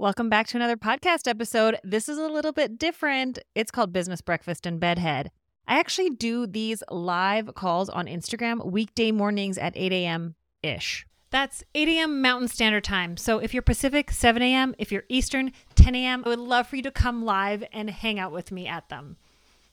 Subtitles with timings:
[0.00, 1.76] Welcome back to another podcast episode.
[1.84, 3.38] This is a little bit different.
[3.54, 5.30] It's called Business Breakfast and Bedhead.
[5.68, 10.36] I actually do these live calls on Instagram weekday mornings at 8 a.m.
[10.62, 11.06] ish.
[11.28, 12.22] That's 8 a.m.
[12.22, 13.18] Mountain Standard Time.
[13.18, 14.74] So if you're Pacific, 7 a.m.
[14.78, 16.22] If you're Eastern, 10 a.m.
[16.24, 19.18] I would love for you to come live and hang out with me at them.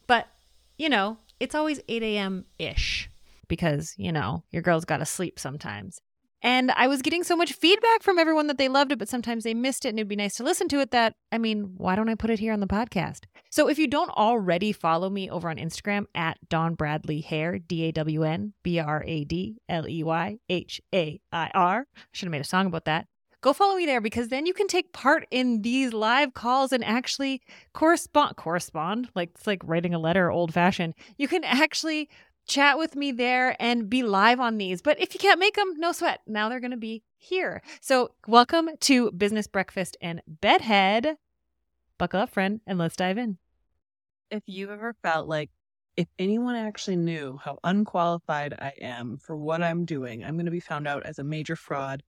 [0.07, 0.27] But,
[0.77, 2.43] you know, it's always 8 a.m.
[2.59, 3.09] ish
[3.47, 6.01] because, you know, your girl's got to sleep sometimes.
[6.41, 9.43] And I was getting so much feedback from everyone that they loved it, but sometimes
[9.43, 11.95] they missed it and it'd be nice to listen to it that, I mean, why
[11.95, 13.25] don't I put it here on the podcast?
[13.49, 17.85] So if you don't already follow me over on Instagram at Dawn Bradley Hair, D
[17.85, 22.01] A W N B R A D L E Y H A I R, I
[22.11, 23.07] should have made a song about that.
[23.41, 26.83] Go follow me there because then you can take part in these live calls and
[26.83, 30.95] actually correspond correspond like it's like writing a letter old fashioned.
[31.17, 32.09] You can actually
[32.47, 34.81] chat with me there and be live on these.
[34.81, 36.21] But if you can't make them, no sweat.
[36.25, 37.61] Now they're going to be here.
[37.81, 41.17] So, welcome to Business Breakfast and Bedhead.
[41.97, 43.37] Buckle up, friend, and let's dive in.
[44.31, 45.49] If you've ever felt like
[45.95, 50.51] if anyone actually knew how unqualified I am for what I'm doing, I'm going to
[50.51, 52.03] be found out as a major fraud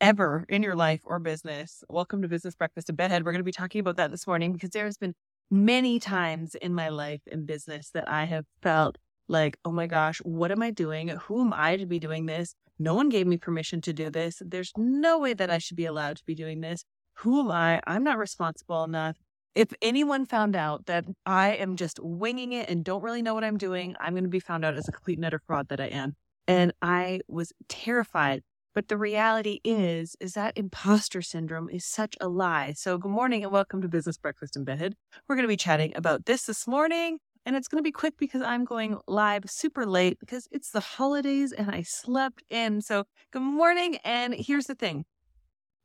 [0.00, 1.84] ever in your life or business.
[1.88, 3.24] Welcome to Business Breakfast and Bedhead.
[3.24, 5.14] We're going to be talking about that this morning because there has been
[5.50, 8.98] many times in my life in business that I have felt
[9.32, 11.08] like, oh my gosh, what am I doing?
[11.08, 12.54] Who am I to be doing this?
[12.78, 14.40] No one gave me permission to do this.
[14.44, 16.84] There's no way that I should be allowed to be doing this.
[17.18, 17.80] Who am I?
[17.86, 19.16] I'm not responsible enough.
[19.54, 23.44] If anyone found out that I am just winging it and don't really know what
[23.44, 25.80] I'm doing, I'm going to be found out as a complete and utter fraud that
[25.80, 26.14] I am.
[26.46, 28.42] And I was terrified.
[28.74, 32.72] But the reality is, is that imposter syndrome is such a lie.
[32.74, 34.94] So good morning and welcome to Business Breakfast in Bedhead.
[35.28, 38.14] We're going to be chatting about this this morning and it's going to be quick
[38.18, 42.80] because I'm going live super late because it's the holidays and I slept in.
[42.80, 43.96] So, good morning.
[44.04, 45.04] And here's the thing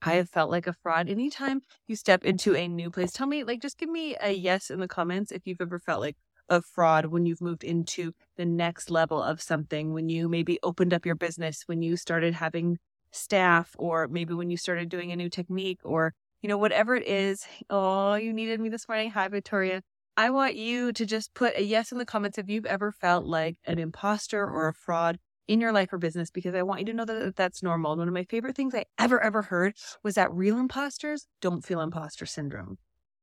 [0.02, 1.09] I have felt like a fraud.
[1.09, 4.69] Anytime you step into a new place, tell me, like, just give me a yes
[4.69, 6.17] in the comments if you've ever felt like
[6.50, 10.94] a fraud when you've moved into the next level of something, when you maybe opened
[10.94, 12.78] up your business, when you started having
[13.12, 17.07] staff, or maybe when you started doing a new technique, or, you know, whatever it
[17.07, 17.45] is.
[17.69, 19.09] Oh, you needed me this morning.
[19.12, 19.81] Hi, Victoria.
[20.19, 23.25] I want you to just put a yes in the comments if you've ever felt
[23.28, 26.88] like an imposter or a fraud in your life or business, because I want you
[26.88, 27.95] to know that that's normal.
[27.95, 31.81] One of my favorite things I ever, ever heard was that real imposters don't feel
[31.81, 32.79] imposter syndrome.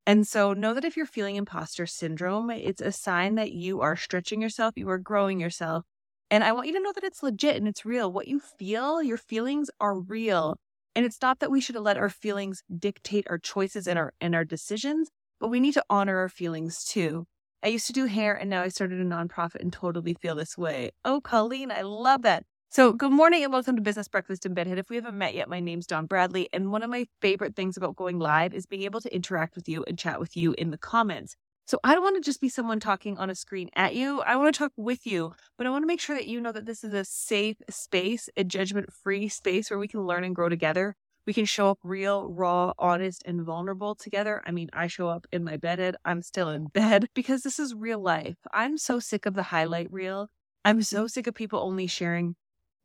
[0.06, 3.96] And so know that if you're feeling imposter syndrome, it's a sign that you are
[3.96, 5.84] stretching yourself, you are growing yourself.
[6.30, 8.12] And I want you to know that it's legit and it's real.
[8.12, 10.56] What you feel, your feelings are real.
[10.94, 14.32] And it's not that we should let our feelings dictate our choices and our and
[14.34, 15.10] our decisions,
[15.40, 17.26] but we need to honor our feelings too.
[17.62, 20.58] I used to do hair and now I started a nonprofit and totally feel this
[20.58, 20.90] way.
[21.04, 22.44] Oh, Colleen, I love that.
[22.74, 24.78] So, good morning and welcome to Business Breakfast in Bedhead.
[24.78, 26.48] If we haven't met yet, my name's Dawn Bradley.
[26.52, 29.68] And one of my favorite things about going live is being able to interact with
[29.68, 31.36] you and chat with you in the comments.
[31.66, 34.22] So, I don't want to just be someone talking on a screen at you.
[34.22, 36.50] I want to talk with you, but I want to make sure that you know
[36.52, 40.34] that this is a safe space, a judgment free space where we can learn and
[40.34, 40.96] grow together
[41.26, 44.42] we can show up real, raw, honest, and vulnerable together.
[44.46, 45.96] I mean, I show up in my bed.
[46.04, 48.36] I'm still in bed because this is real life.
[48.52, 50.28] I'm so sick of the highlight reel.
[50.64, 52.36] I'm so sick of people only sharing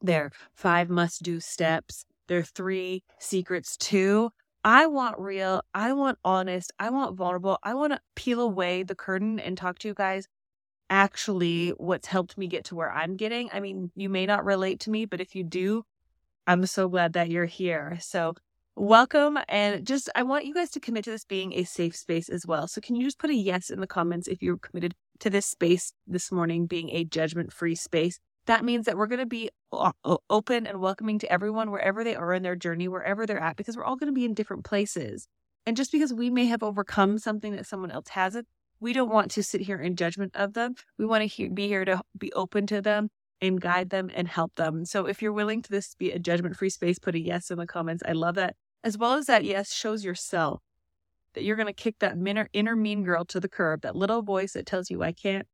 [0.02, 4.32] their five must do steps, their three secrets too.
[4.64, 5.62] I want real.
[5.74, 6.72] I want honest.
[6.80, 7.58] I want vulnerable.
[7.64, 10.28] I want to peel away the curtain and talk to you guys
[10.90, 13.50] actually what's helped me get to where I'm getting.
[13.54, 15.84] I mean, you may not relate to me, but if you do,
[16.50, 18.00] I'm so glad that you're here.
[18.02, 18.34] So,
[18.76, 19.38] welcome.
[19.48, 22.48] And just, I want you guys to commit to this being a safe space as
[22.48, 22.68] well.
[22.68, 25.46] So, can you just put a yes in the comments if you're committed to this
[25.46, 28.20] space this morning being a judgment free space?
[28.48, 32.34] That means that we're going to be open and welcoming to everyone wherever they are
[32.34, 35.28] in their journey, wherever they're at, because we're all going to be in different places.
[35.68, 38.48] And just because we may have overcome something that someone else hasn't,
[38.80, 40.74] we don't want to sit here in judgment of them.
[40.98, 43.12] We want to he- be here to be open to them
[43.42, 44.86] and guide them and help them.
[44.86, 47.58] So if you're willing to this be a judgment free space, put a yes in
[47.58, 48.04] the comments.
[48.06, 48.56] I love that.
[48.84, 50.62] As well as that yes shows yourself
[51.34, 54.22] that you're going to kick that inner, inner mean girl to the curb, that little
[54.22, 55.48] voice that tells you, I can't,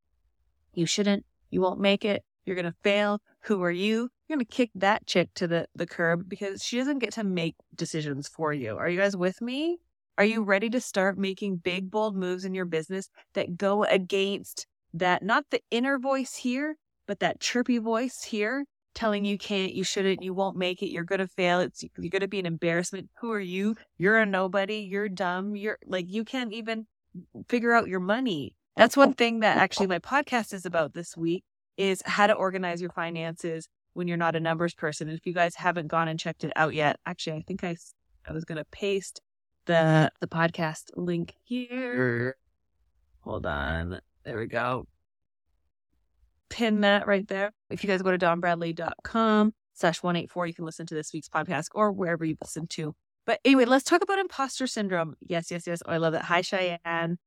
[0.73, 3.19] you shouldn't, you won't make it, you're going to fail.
[3.41, 4.09] Who are you?
[4.27, 7.23] You're going to kick that chick to the, the curb because she doesn't get to
[7.23, 8.77] make decisions for you.
[8.77, 9.77] Are you guys with me?
[10.17, 14.65] Are you ready to start making big, bold moves in your business that go against
[14.93, 16.77] that, not the inner voice here,
[17.07, 21.03] but that chirpy voice here telling you can't, you shouldn't, you won't make it, you're
[21.03, 23.09] going to fail, it's you're going to be an embarrassment.
[23.19, 23.75] Who are you?
[23.97, 26.87] You're a nobody, you're dumb, you're like you can't even
[27.47, 28.55] figure out your money.
[28.75, 31.43] That's one thing that actually my podcast is about this week
[31.77, 35.07] is how to organize your finances when you're not a numbers person.
[35.07, 37.75] And if you guys haven't gone and checked it out yet, actually I think I
[38.27, 39.21] I was going to paste
[39.65, 42.37] the the podcast link here.
[43.21, 43.99] Hold on.
[44.23, 44.87] There we go.
[46.49, 47.51] Pin that right there.
[47.69, 51.67] If you guys go to dawnbradley.com slash 184, you can listen to this week's podcast
[51.73, 52.93] or wherever you listen to.
[53.25, 55.15] But anyway, let's talk about imposter syndrome.
[55.21, 55.81] Yes, yes, yes.
[55.85, 56.23] Oh, I love that.
[56.23, 57.17] Hi, Cheyenne.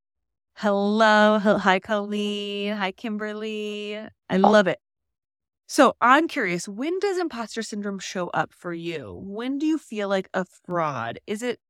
[0.55, 1.39] Hello.
[1.39, 2.77] Hi, Colleen.
[2.77, 3.97] Hi, Kimberly.
[3.97, 4.39] I oh.
[4.39, 4.79] love it.
[5.67, 9.21] So I'm curious, when does imposter syndrome show up for you?
[9.23, 11.19] When do you feel like a fraud?
[11.27, 11.61] Is it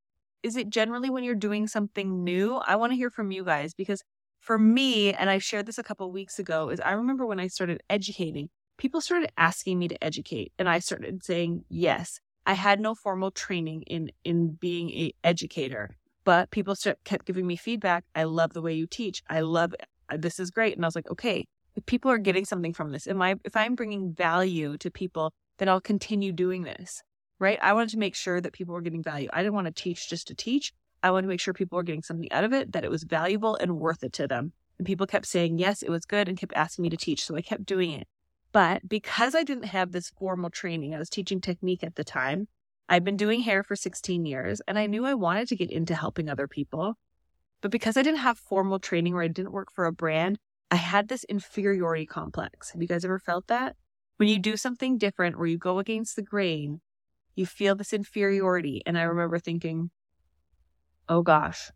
[0.45, 2.56] is it generally when you're doing something new?
[2.56, 4.03] I want to hear from you guys because
[4.40, 7.49] for me, and I shared this a couple weeks ago, is I remember when I
[7.49, 12.20] started educating, people started asking me to educate, and I started saying yes.
[12.46, 16.75] I had no formal training in in being a educator, but people
[17.05, 18.05] kept giving me feedback.
[18.14, 19.23] I love the way you teach.
[19.29, 19.75] I love
[20.08, 21.44] uh, this is great, and I was like, okay,
[21.76, 25.32] if people are getting something from this, am I if I'm bringing value to people,
[25.58, 27.02] then I'll continue doing this
[27.38, 27.58] right?
[27.62, 29.29] I wanted to make sure that people were getting value.
[29.32, 30.73] I didn't want to teach just to teach.
[31.03, 33.05] I wanted to make sure people were getting something out of it, that it was
[33.05, 34.53] valuable and worth it to them.
[34.79, 37.25] And people kept saying, yes, it was good and kept asking me to teach.
[37.25, 38.06] So I kept doing it.
[38.53, 42.49] But because I didn't have this formal training, I was teaching technique at the time.
[42.89, 45.95] I'd been doing hair for 16 years and I knew I wanted to get into
[45.95, 46.95] helping other people.
[47.61, 50.39] But because I didn't have formal training or I didn't work for a brand,
[50.71, 52.71] I had this inferiority complex.
[52.71, 53.77] Have you guys ever felt that?
[54.17, 56.81] When you do something different or you go against the grain,
[57.35, 58.83] you feel this inferiority.
[58.87, 59.91] And I remember thinking,
[61.09, 61.71] oh gosh,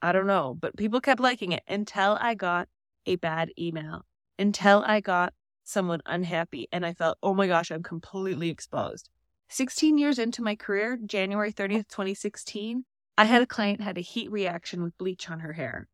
[0.00, 0.56] I don't know.
[0.58, 2.68] But people kept liking it until I got
[3.06, 4.04] a bad email,
[4.38, 5.34] until I got
[5.64, 6.68] someone unhappy.
[6.72, 9.10] And I felt, oh my gosh, I'm completely exposed.
[9.50, 12.84] 16 years into my career, January 30th, 2016,
[13.16, 15.88] I had a client had a heat reaction with bleach on her hair.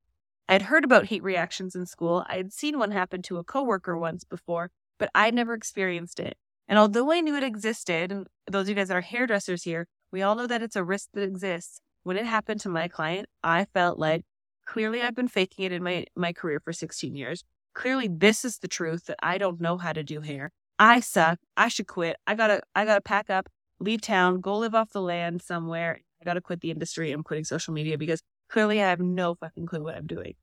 [0.49, 2.25] I'd heard about heat reactions in school.
[2.29, 6.37] I had seen one happen to a coworker once before, but I'd never experienced it.
[6.69, 9.87] And although I knew it existed, and those of you guys that are hairdressers here,
[10.11, 11.81] we all know that it's a risk that exists.
[12.05, 14.25] When it happened to my client, I felt like
[14.67, 17.45] clearly I've been faking it in my, my career for 16 years.
[17.75, 20.53] Clearly, this is the truth that I don't know how to do hair.
[20.79, 21.39] I suck.
[21.57, 22.17] I should quit.
[22.27, 23.49] I gotta I gotta pack up,
[23.81, 26.01] leave town, go live off the land somewhere.
[26.21, 27.11] I gotta quit the industry.
[27.11, 30.35] I'm quitting social media because clearly I have no fucking clue what I'm doing.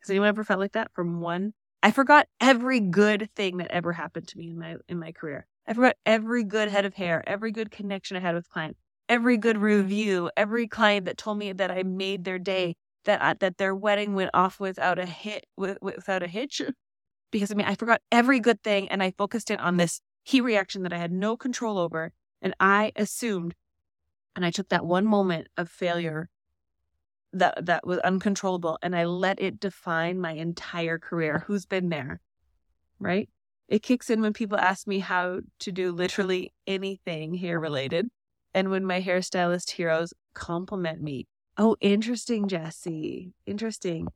[0.00, 1.52] Has anyone ever felt like that from one?
[1.82, 5.46] I forgot every good thing that ever happened to me in my in my career.
[5.68, 8.76] I forgot every good head of hair, every good connection I had with client,
[9.08, 13.34] every good review, every client that told me that I made their day, that I,
[13.34, 16.62] that their wedding went off without a hit, with, without a hitch.
[17.30, 20.40] Because I mean, I forgot every good thing, and I focused in on this heat
[20.40, 22.12] reaction that I had no control over,
[22.42, 23.54] and I assumed,
[24.34, 26.28] and I took that one moment of failure
[27.32, 31.44] that that was uncontrollable, and I let it define my entire career.
[31.46, 32.20] Who's been there,
[32.98, 33.28] right?
[33.68, 38.08] It kicks in when people ask me how to do literally anything hair related.
[38.56, 41.26] And when my hairstylist heroes compliment me.
[41.58, 43.34] Oh, interesting, Jesse.
[43.44, 44.08] Interesting.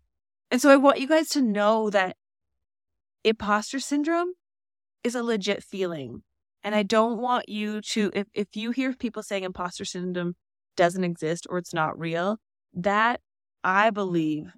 [0.51, 2.17] And so I want you guys to know that
[3.23, 4.33] imposter syndrome
[5.05, 6.23] is a legit feeling.
[6.65, 10.37] And I don't want you to, if, if you hear people saying imposter syndrome
[10.75, 12.39] doesn't exist or it's not real,
[12.73, 13.21] that
[13.63, 14.53] I believe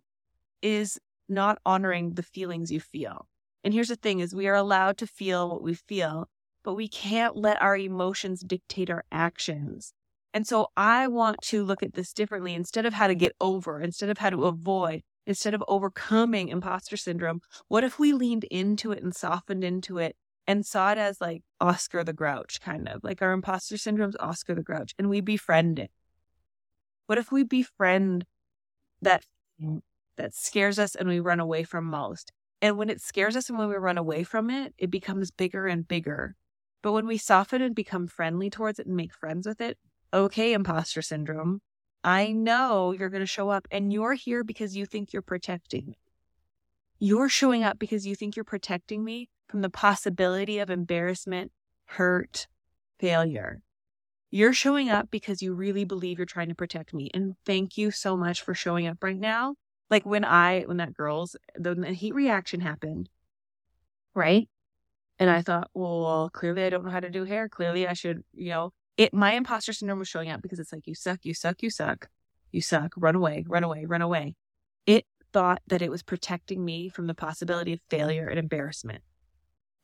[0.62, 3.26] is not honoring the feelings you feel.
[3.64, 6.28] And here's the thing is we are allowed to feel what we feel,
[6.64, 9.92] but we can't let our emotions dictate our actions.
[10.34, 13.80] And so I want to look at this differently instead of how to get over,
[13.80, 17.40] instead of how to avoid, instead of overcoming imposter syndrome.
[17.68, 20.16] What if we leaned into it and softened into it
[20.46, 24.54] and saw it as like Oscar the Grouch, kind of like our imposter syndrome's Oscar
[24.54, 25.90] the Grouch, and we befriend it?
[27.06, 28.24] What if we befriend
[29.02, 29.24] that
[30.16, 32.32] that scares us and we run away from most?
[32.62, 35.66] And when it scares us and when we run away from it, it becomes bigger
[35.66, 36.36] and bigger.
[36.82, 39.78] But when we soften and become friendly towards it and make friends with it,
[40.12, 41.60] okay, imposter syndrome,
[42.04, 45.86] I know you're going to show up and you're here because you think you're protecting
[45.86, 45.98] me.
[46.98, 51.52] You're showing up because you think you're protecting me from the possibility of embarrassment,
[51.86, 52.48] hurt,
[52.98, 53.60] failure.
[54.30, 57.10] You're showing up because you really believe you're trying to protect me.
[57.12, 59.54] And thank you so much for showing up right now
[59.90, 63.10] like when I, when that girl's, the, the heat reaction happened,
[64.14, 64.48] right?
[65.22, 67.48] And I thought, well, clearly I don't know how to do hair.
[67.48, 70.88] Clearly I should, you know, it, my imposter syndrome was showing up because it's like,
[70.88, 72.08] you suck, you suck, you suck,
[72.50, 74.34] you suck, run away, run away, run away.
[74.84, 79.04] It thought that it was protecting me from the possibility of failure and embarrassment.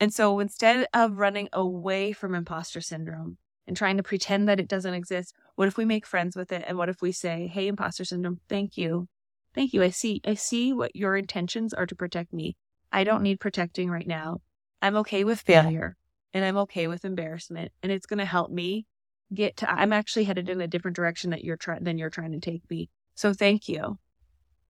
[0.01, 4.67] And so instead of running away from imposter syndrome and trying to pretend that it
[4.67, 6.65] doesn't exist, what if we make friends with it?
[6.67, 9.09] And what if we say, hey, imposter syndrome, thank you
[9.55, 9.83] Thank you.
[9.83, 12.57] I see I see what your intentions are to protect me.
[12.93, 14.39] I don't need protecting right now.
[14.81, 15.97] I'm okay with failure
[16.33, 18.87] and I'm okay with embarrassment and it's going to help me
[19.33, 22.33] get to I'm actually headed in a different direction that you're trying than you're trying
[22.33, 22.89] to take me.
[23.15, 23.99] So thank you.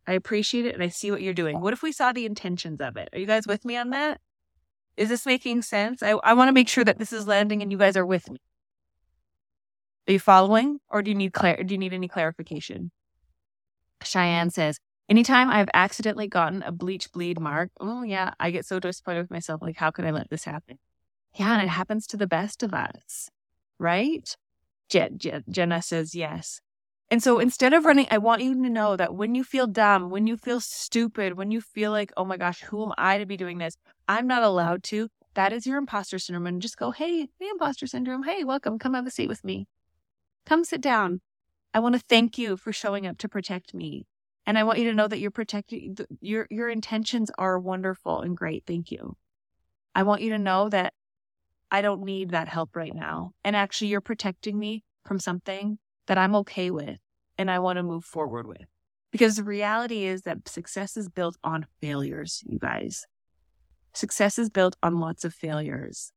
[0.06, 1.60] I appreciate it and I see what you're doing.
[1.60, 3.10] What if we saw the intentions of it?
[3.12, 4.20] Are you guys with me on that?
[4.96, 6.02] Is this making sense?
[6.02, 8.30] I, I want to make sure that this is landing and you guys are with
[8.30, 8.40] me.
[10.08, 12.90] Are you following or do you need clar- do you need any clarification?
[14.02, 18.78] Cheyenne says, Anytime I've accidentally gotten a bleach bleed mark, oh yeah, I get so
[18.78, 19.62] disappointed with myself.
[19.62, 20.78] Like, how could I let this happen?
[21.34, 23.30] Yeah, and it happens to the best of us,
[23.78, 24.36] right?
[24.90, 26.60] Je- Je- Jenna says yes.
[27.10, 30.10] And so instead of running, I want you to know that when you feel dumb,
[30.10, 33.24] when you feel stupid, when you feel like, oh my gosh, who am I to
[33.24, 33.76] be doing this?
[34.08, 35.08] I'm not allowed to.
[35.34, 36.46] That is your imposter syndrome.
[36.46, 38.24] And just go, hey, the imposter syndrome.
[38.24, 38.78] Hey, welcome.
[38.78, 39.68] Come have a seat with me.
[40.44, 41.22] Come sit down.
[41.72, 44.04] I want to thank you for showing up to protect me.
[44.48, 48.34] And I want you to know that you're protecting your your intentions are wonderful and
[48.34, 48.64] great.
[48.66, 49.14] Thank you.
[49.94, 50.94] I want you to know that
[51.70, 53.32] I don't need that help right now.
[53.44, 56.96] And actually you're protecting me from something that I'm okay with
[57.36, 58.64] and I want to move forward with.
[59.12, 63.04] Because the reality is that success is built on failures, you guys.
[63.92, 66.10] Success is built on lots of failures.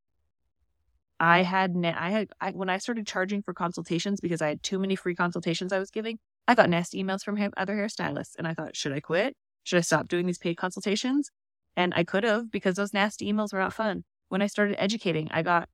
[1.20, 4.80] I had, I had, I, when I started charging for consultations because I had too
[4.80, 6.18] many free consultations I was giving,
[6.48, 9.36] I got nasty emails from other hairstylists and I thought, should I quit?
[9.64, 11.32] Should I stop doing these paid consultations?
[11.76, 14.04] And I could have because those nasty emails were not fun.
[14.30, 15.70] When I started educating, I got,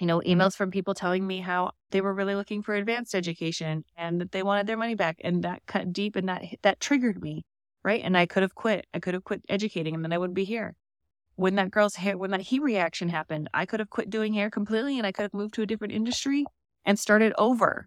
[0.00, 3.84] you know, emails from people telling me how they were really looking for advanced education
[3.96, 5.16] and that they wanted their money back.
[5.22, 7.44] And that cut deep and that, that triggered me.
[7.82, 8.02] Right.
[8.02, 8.86] And I could have quit.
[8.92, 10.74] I could have quit educating and then I wouldn't be here.
[11.36, 14.50] When that girl's hair, when that heat reaction happened, I could have quit doing hair
[14.50, 16.44] completely and I could have moved to a different industry
[16.84, 17.86] and started over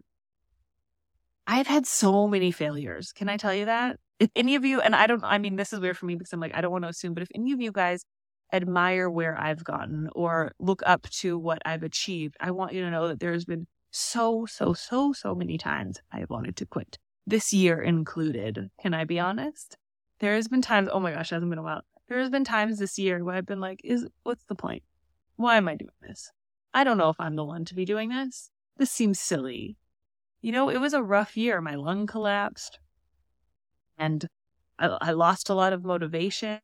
[1.52, 3.12] I've had so many failures.
[3.12, 4.00] Can I tell you that?
[4.20, 6.32] If any of you, and I don't, I mean, this is weird for me because
[6.32, 8.06] I'm like, I don't want to assume, but if any of you guys
[8.54, 12.90] admire where I've gotten or look up to what I've achieved, I want you to
[12.90, 16.98] know that there's been so, so, so, so many times I have wanted to quit.
[17.28, 18.70] This year included.
[18.82, 19.76] Can I be honest?
[20.20, 21.82] There has been times, oh my gosh, it hasn't been a while.
[22.08, 24.84] There has been times this year where I've been like, is what's the point?
[25.36, 26.32] Why am I doing this?
[26.74, 28.52] I don't know if I'm the one to be doing this.
[28.78, 29.76] This seems silly.
[30.42, 31.62] You know, it was a rough year.
[31.62, 32.80] My lung collapsed
[33.98, 34.26] and
[34.80, 36.60] I, I lost a lot of motivation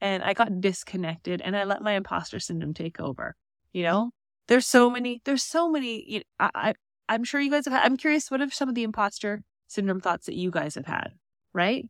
[0.00, 3.34] and I got disconnected and I let my imposter syndrome take over.
[3.72, 4.10] You know,
[4.48, 6.74] there's so many, there's so many, you know, I, I,
[7.08, 10.00] I'm sure you guys have had, I'm curious, what are some of the imposter syndrome
[10.00, 11.12] thoughts that you guys have had,
[11.52, 11.88] right?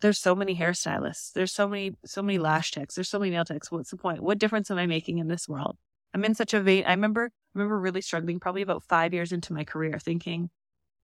[0.00, 1.32] There's so many hairstylists.
[1.32, 2.94] There's so many, so many lash techs.
[2.94, 3.72] There's so many nail techs.
[3.72, 4.22] What's the point?
[4.22, 5.76] What difference am I making in this world?
[6.14, 6.84] I'm in such a vain.
[6.86, 10.48] I remember remember really struggling probably about five years into my career thinking,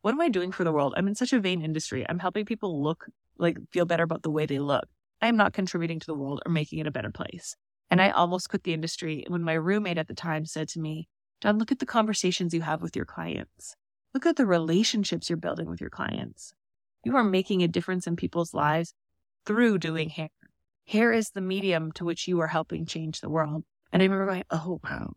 [0.02, 0.94] what am I doing for the world?
[0.96, 2.06] I'm in such a vain industry.
[2.08, 4.84] I'm helping people look like feel better about the way they look.
[5.20, 7.56] I am not contributing to the world or making it a better place.
[7.90, 11.08] And I almost quit the industry when my roommate at the time said to me,
[11.40, 13.74] Dawn, look at the conversations you have with your clients.
[14.14, 16.52] Look at the relationships you're building with your clients.
[17.04, 18.94] You are making a difference in people's lives
[19.44, 20.28] through doing hair.
[20.86, 23.64] Hair is the medium to which you are helping change the world.
[23.92, 25.12] And I remember going, oh, wow,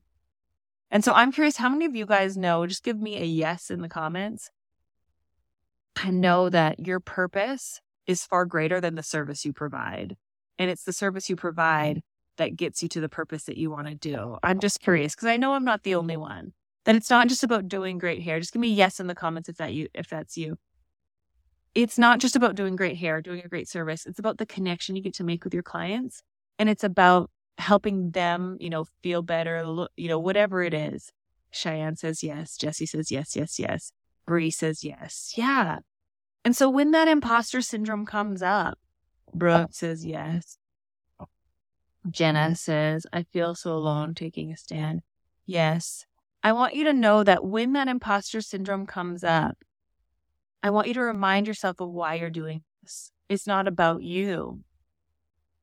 [0.93, 3.71] and so I'm curious how many of you guys know, just give me a yes
[3.71, 4.51] in the comments.
[5.95, 10.15] I know that your purpose is far greater than the service you provide.
[10.59, 12.03] And it's the service you provide
[12.37, 14.37] that gets you to the purpose that you want to do.
[14.43, 16.53] I'm just curious because I know I'm not the only one.
[16.85, 18.39] That it's not just about doing great hair.
[18.39, 20.59] Just give me yes in the comments if that you if that's you.
[21.73, 24.05] It's not just about doing great hair, doing a great service.
[24.05, 26.21] It's about the connection you get to make with your clients.
[26.59, 31.11] And it's about helping them, you know, feel better, you know, whatever it is.
[31.51, 32.57] Cheyenne says yes.
[32.57, 33.91] Jesse says yes, yes, yes.
[34.25, 35.33] Bree says yes.
[35.35, 35.79] Yeah.
[36.43, 38.79] And so when that imposter syndrome comes up,
[39.33, 40.57] Brooke says yes.
[42.09, 45.01] Jenna says, I feel so alone taking a stand.
[45.45, 46.05] Yes.
[46.43, 49.57] I want you to know that when that imposter syndrome comes up,
[50.61, 53.11] I want you to remind yourself of why you're doing this.
[53.29, 54.61] It's not about you,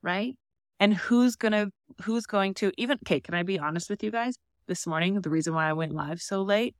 [0.02, 0.36] right?
[0.80, 1.68] And who's gonna
[2.02, 4.34] who's going to even okay can i be honest with you guys?
[4.66, 6.74] This morning the reason why i went live so late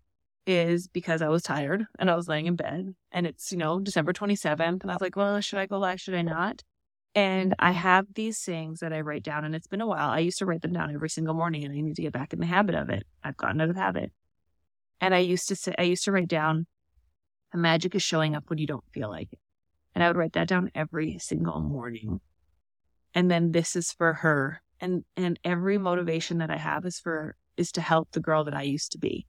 [0.47, 3.79] is because i was tired and i was laying in bed and it's you know
[3.79, 6.01] december 27th and i was like well should i go live?
[6.01, 6.63] Should i not?
[7.15, 10.09] And i have these things that i write down and it's been a while.
[10.09, 12.33] I used to write them down every single morning and i need to get back
[12.33, 13.05] in the habit of it.
[13.23, 14.13] I've gotten out of habit.
[15.01, 16.67] And i used to say i used to write down
[17.53, 19.41] the magic is showing up when you don't feel like it.
[19.95, 22.21] And i would write that down every single morning
[23.15, 24.63] and then this is for her.
[24.81, 28.55] And and every motivation that i have is for is to help the girl that
[28.55, 29.27] i used to be.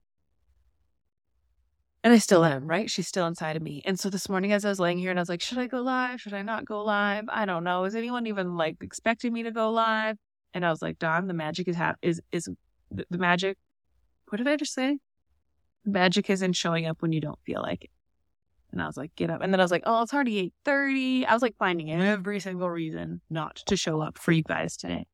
[2.02, 2.90] And i still am right?
[2.90, 3.82] She's still inside of me.
[3.84, 5.66] And so this morning as i was laying here and i was like should i
[5.66, 6.20] go live?
[6.20, 7.24] Should i not go live?
[7.28, 7.84] I Dawn't know.
[7.84, 10.16] Is anyone even like expecting me to go live?
[10.54, 12.48] And i was like don the magic is ha- is is
[12.90, 13.58] the, the magic
[14.28, 14.98] what did i just say?
[15.84, 17.90] Magic isn't showing up when you don't feel like it.
[18.72, 19.42] And I was like, get up.
[19.42, 21.26] And then I was like, oh, it's already 8.30.
[21.26, 25.06] I was like finding every single reason not to show up for you guys today.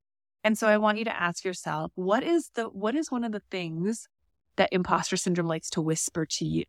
[0.45, 3.33] And so I want you to ask yourself, what is the what is one of
[3.33, 4.09] the things
[4.57, 6.65] that imposter syndrome likes to whisper to you?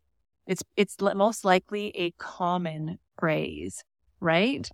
[0.46, 3.84] It's it's most likely a common phrase,
[4.20, 4.68] right?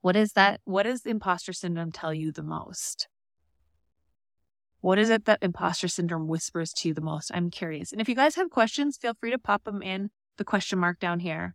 [0.00, 0.60] What is that?
[0.64, 3.08] What does imposter syndrome tell you the most?
[4.80, 7.30] What is it that imposter syndrome whispers to you the most?
[7.34, 7.92] I'm curious.
[7.92, 10.98] And if you guys have questions, feel free to pop them in the question mark
[10.98, 11.54] down here.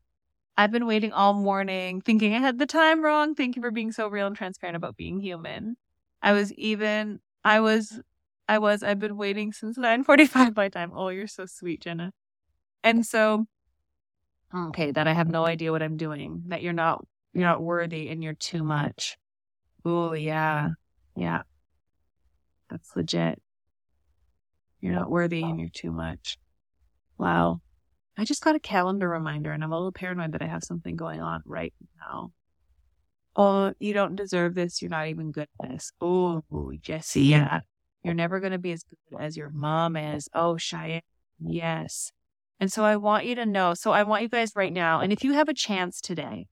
[0.56, 3.34] I've been waiting all morning, thinking I had the time wrong.
[3.34, 5.76] Thank you for being so real and transparent about being human.
[6.22, 8.00] I was even, I was,
[8.48, 10.92] I was, I've been waiting since 9.45 my time.
[10.96, 12.12] Oh, you're so sweet, Jenna.
[12.84, 13.48] And so,
[14.56, 18.10] okay, that I have no idea what I'm doing, that you're not, you're not worthy
[18.10, 19.18] and you're too much.
[19.84, 20.70] Oh, yeah.
[21.16, 21.42] Yeah.
[22.70, 23.42] That's legit.
[24.80, 26.38] You're not worthy and you're too much.
[27.18, 27.62] Wow.
[28.18, 30.96] I just got a calendar reminder and I'm a little paranoid that I have something
[30.96, 32.32] going on right now.
[33.36, 34.82] Oh, you don't deserve this.
[34.82, 35.92] You're not even good at this.
[36.00, 36.42] Oh,
[36.82, 37.62] Jesse, yeah.
[38.04, 40.30] You're never going to be as good as your mom is.
[40.34, 41.02] Oh, Cheyenne,
[41.40, 42.12] yes.
[42.60, 43.74] And so I want you to know.
[43.74, 46.48] So I want you guys right now, and if you have a chance today,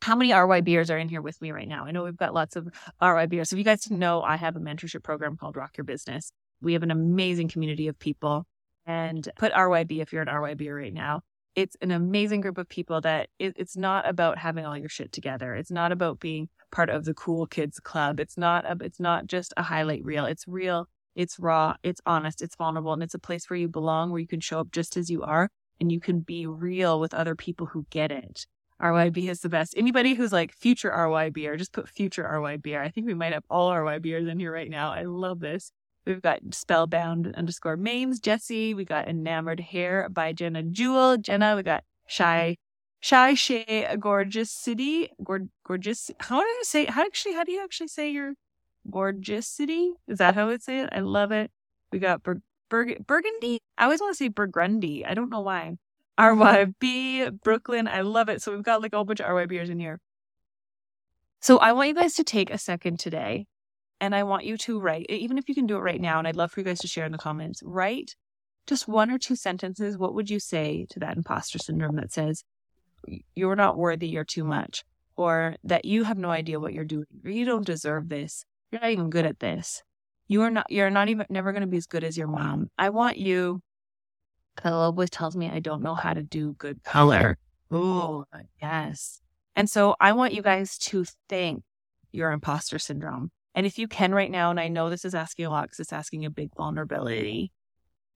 [0.00, 1.84] how many RYBers are in here with me right now?
[1.84, 2.68] I know we've got lots of
[3.02, 3.48] RYBers.
[3.48, 6.32] So if you guys know, I have a mentorship program called Rock Your Business.
[6.62, 8.46] We have an amazing community of people
[8.88, 11.20] and put RYB if you're an RYB right now.
[11.54, 15.12] It's an amazing group of people that it, it's not about having all your shit
[15.12, 15.54] together.
[15.54, 18.18] It's not about being part of the cool kids club.
[18.18, 20.24] It's not a, it's not just a highlight reel.
[20.24, 20.88] It's real.
[21.14, 21.74] It's raw.
[21.82, 22.40] It's honest.
[22.40, 24.96] It's vulnerable, and it's a place where you belong, where you can show up just
[24.96, 28.46] as you are, and you can be real with other people who get it.
[28.80, 29.74] RYB is the best.
[29.76, 32.78] Anybody who's like future RYB or just put future RYB.
[32.78, 34.92] I think we might have all RYBers in here right now.
[34.92, 35.72] I love this.
[36.08, 38.72] We've got Spellbound underscore Mames, Jesse.
[38.72, 41.18] We got Enamored Hair by Jenna Jewel.
[41.18, 42.56] Jenna, we got Shy,
[43.00, 45.10] Shy Shay, Gorgeous City.
[45.22, 46.10] Gord, gorgeous.
[46.18, 48.32] How do I say, how actually, how do you actually say your
[48.90, 49.92] gorgeous city?
[50.06, 50.88] Is that how it say it?
[50.92, 51.50] I love it.
[51.92, 52.40] We got Bur-
[52.70, 53.60] Bur- Burgundy.
[53.76, 55.04] I always want to say Burgundy.
[55.04, 55.76] I don't know why.
[56.18, 57.86] RYB, Brooklyn.
[57.86, 58.40] I love it.
[58.40, 60.00] So we've got like a whole bunch of RYBers in here.
[61.42, 63.46] So I want you guys to take a second today
[64.00, 66.28] and I want you to write, even if you can do it right now, and
[66.28, 68.14] I'd love for you guys to share in the comments, write
[68.66, 69.98] just one or two sentences.
[69.98, 72.44] What would you say to that imposter syndrome that says,
[73.34, 74.84] you're not worthy, you're too much,
[75.16, 78.80] or that you have no idea what you're doing, or you don't deserve this, you're
[78.80, 79.82] not even good at this.
[80.26, 82.68] You are not, you're not even, never going to be as good as your mom.
[82.78, 83.62] I want you,
[84.56, 87.38] Kyle always tells me I don't know how to do good color.
[87.70, 88.24] Oh,
[88.60, 89.20] yes.
[89.56, 91.62] And so I want you guys to thank
[92.12, 95.46] your imposter syndrome and if you can right now, and I know this is asking
[95.46, 97.52] a lot because it's asking a big vulnerability,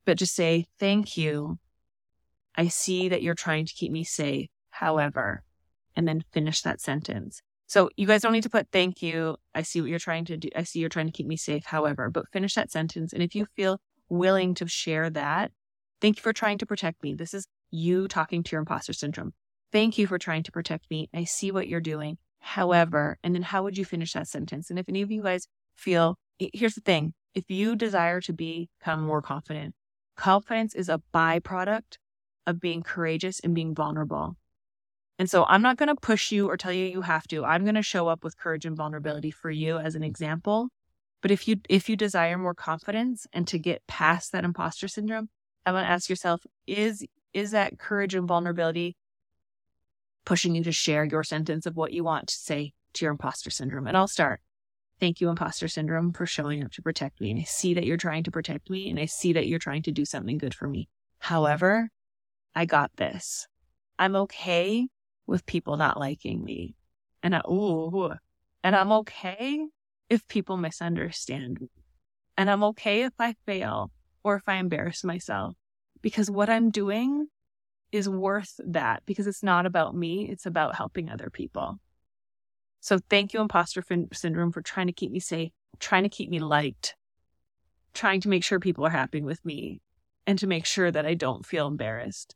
[0.04, 1.58] but just say, thank you.
[2.54, 4.48] I see that you're trying to keep me safe.
[4.70, 5.44] However,
[5.94, 7.42] and then finish that sentence.
[7.66, 9.36] So you guys don't need to put thank you.
[9.54, 10.48] I see what you're trying to do.
[10.56, 11.64] I see you're trying to keep me safe.
[11.64, 13.12] However, but finish that sentence.
[13.12, 15.52] And if you feel willing to share that,
[16.00, 17.14] thank you for trying to protect me.
[17.14, 19.32] This is you talking to your imposter syndrome.
[19.72, 21.08] Thank you for trying to protect me.
[21.14, 22.18] I see what you're doing.
[22.42, 24.68] However, and then how would you finish that sentence?
[24.68, 29.02] And if any of you guys feel, here's the thing if you desire to become
[29.04, 29.74] more confident,
[30.16, 31.98] confidence is a byproduct
[32.46, 34.36] of being courageous and being vulnerable.
[35.20, 37.44] And so I'm not going to push you or tell you you have to.
[37.44, 40.68] I'm going to show up with courage and vulnerability for you as an example.
[41.20, 45.28] But if you if you desire more confidence and to get past that imposter syndrome,
[45.64, 48.96] I want to ask yourself is is that courage and vulnerability
[50.24, 53.50] pushing you to share your sentence of what you want to say to your imposter
[53.50, 53.86] syndrome.
[53.86, 54.40] And I'll start.
[55.00, 57.30] Thank you, imposter syndrome, for showing up to protect me.
[57.32, 59.82] And I see that you're trying to protect me and I see that you're trying
[59.82, 60.88] to do something good for me.
[61.18, 61.88] However,
[62.54, 63.48] I got this.
[63.98, 64.88] I'm okay
[65.26, 66.76] with people not liking me.
[67.22, 68.12] And I, ooh,
[68.62, 69.66] and I'm okay
[70.08, 71.68] if people misunderstand me.
[72.36, 73.90] And I'm okay if I fail
[74.22, 75.54] or if I embarrass myself
[76.00, 77.28] because what I'm doing
[77.92, 81.78] is worth that because it's not about me, it's about helping other people.
[82.80, 86.30] So thank you, imposter fin- syndrome, for trying to keep me safe, trying to keep
[86.30, 86.96] me liked,
[87.94, 89.80] trying to make sure people are happy with me,
[90.26, 92.34] and to make sure that I don't feel embarrassed.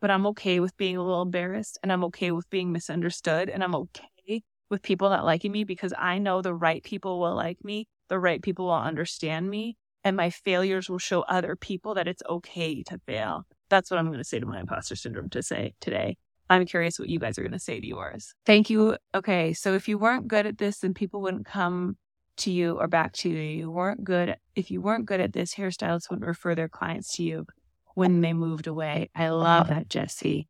[0.00, 3.62] But I'm okay with being a little embarrassed, and I'm okay with being misunderstood, and
[3.62, 7.62] I'm okay with people not liking me because I know the right people will like
[7.62, 12.08] me, the right people will understand me, and my failures will show other people that
[12.08, 13.46] it's okay to fail.
[13.72, 16.18] That's what I'm going to say to my imposter syndrome to say today.
[16.50, 18.34] I'm curious what you guys are going to say to yours.
[18.44, 18.98] Thank you.
[19.14, 19.54] Okay.
[19.54, 21.96] So if you weren't good at this, then people wouldn't come
[22.38, 23.38] to you or back to you.
[23.38, 24.36] You weren't good.
[24.54, 27.46] If you weren't good at this, hairstylists wouldn't refer their clients to you.
[27.94, 29.10] when they moved away.
[29.14, 30.48] I love that, Jesse.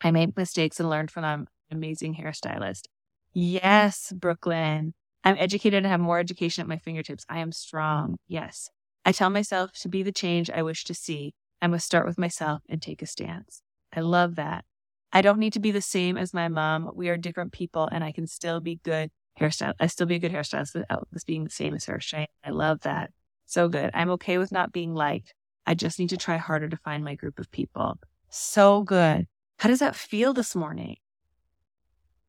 [0.00, 1.46] I made mistakes and learned from them.
[1.70, 2.84] Amazing hairstylist.
[3.34, 4.94] Yes, Brooklyn.
[5.24, 7.26] I'm educated and have more education at my fingertips.
[7.28, 8.16] I am strong.
[8.26, 8.70] Yes.
[9.04, 11.34] I tell myself to be the change I wish to see.
[11.60, 13.62] I must start with myself and take a stance.
[13.92, 14.64] I love that.
[15.12, 16.90] I don't need to be the same as my mom.
[16.94, 19.72] We are different people and I can still be good hairstyle.
[19.80, 22.00] I still be a good hairstylist without this being the same as her.
[22.00, 22.26] Shane.
[22.44, 23.10] I love that.
[23.46, 23.90] So good.
[23.94, 25.34] I'm okay with not being liked.
[25.66, 27.98] I just need to try harder to find my group of people.
[28.28, 29.26] So good.
[29.58, 30.96] How does that feel this morning?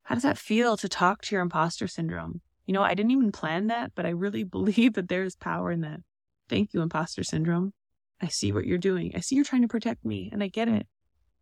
[0.03, 2.41] How does that feel to talk to your imposter syndrome?
[2.65, 5.71] You know, I didn't even plan that, but I really believe that there is power
[5.71, 5.99] in that.
[6.47, 7.73] Thank you, imposter syndrome.
[8.21, 9.13] I see what you're doing.
[9.15, 10.87] I see you're trying to protect me, and I get it.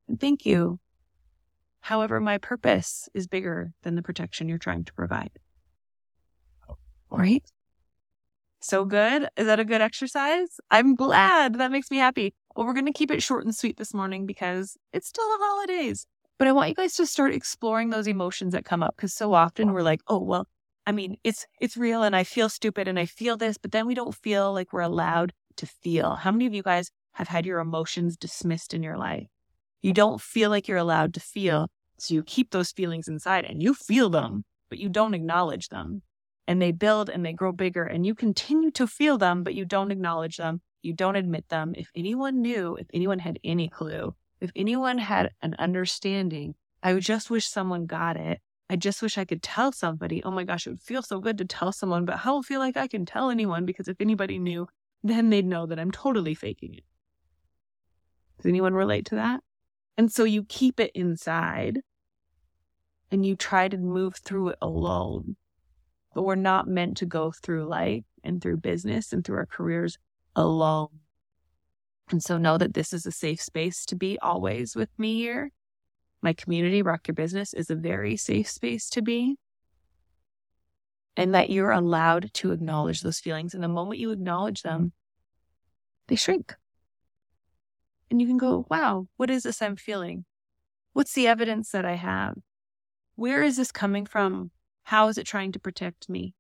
[0.08, 0.80] And thank you.
[1.82, 5.32] However, my purpose is bigger than the protection you're trying to provide.
[6.70, 6.76] Oh.
[7.10, 7.44] Right?
[8.60, 9.28] So good.
[9.38, 10.60] Is that a good exercise?
[10.72, 11.56] I'm glad.
[11.56, 12.34] That makes me happy.
[12.56, 15.46] Well, we're going to keep it short and sweet this morning because it's still the
[15.46, 16.08] holidays.
[16.38, 19.34] But I want you guys to start exploring those emotions that come up because so
[19.34, 20.48] often we're like, oh, well,
[20.86, 23.88] I mean, it's it's real and I feel stupid and I feel this, but then
[23.88, 26.16] we don't feel like we're allowed to feel.
[26.16, 29.28] How many of you guys have had your emotions dismissed in your life?
[29.82, 31.68] You don't feel like you're allowed to feel,
[31.98, 36.02] so you keep those feelings inside and you feel them, but you don't acknowledge them.
[36.48, 39.66] And they build and they grow bigger and you continue to feel them, but you
[39.66, 40.62] don't acknowledge them.
[40.82, 41.74] You don't admit them.
[41.76, 47.30] If anyone knew, if anyone had any clue, if anyone had an understanding, I just
[47.30, 48.40] wish someone got it
[48.70, 50.22] I just wish I could tell somebody.
[50.24, 52.60] Oh my gosh, it would feel so good to tell someone, but I don't feel
[52.60, 54.68] like I can tell anyone because if anybody knew,
[55.10, 56.84] then they'd know that I'm totally faking it.
[58.38, 59.42] Does anyone relate to that?
[59.98, 61.82] And so you keep it inside
[63.12, 65.36] and you try to move through it alone.
[66.14, 69.98] But we're not meant to go through life and through business and through our careers
[70.36, 70.90] alone.
[72.10, 75.52] And so know that this is a safe space to be always with me here
[76.22, 79.38] my community, Rock Your Business, is a very safe space to be.
[81.18, 83.54] And that you're allowed to acknowledge those feelings.
[83.54, 84.94] And the moment you acknowledge them,
[86.08, 86.56] they shrink.
[88.10, 90.26] And you can go, wow, what is this I'm feeling?
[90.94, 92.36] What's the evidence that I have?
[93.16, 94.52] Where is this coming from?
[94.84, 96.34] How is it trying to protect me?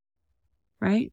[0.80, 1.12] Right?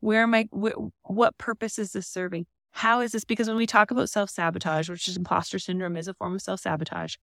[0.00, 0.48] Where am I?
[0.52, 2.46] Wh- what purpose is this serving?
[2.70, 3.24] How is this?
[3.24, 6.42] Because when we talk about self sabotage, which is imposter syndrome, is a form of
[6.42, 7.16] self sabotage.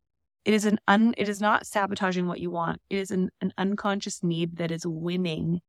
[0.46, 2.80] It is an un, it is not sabotaging what you want.
[2.90, 5.62] It is an, an unconscious need that is winning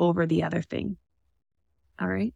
[0.00, 0.96] over the other thing.
[2.00, 2.34] All right.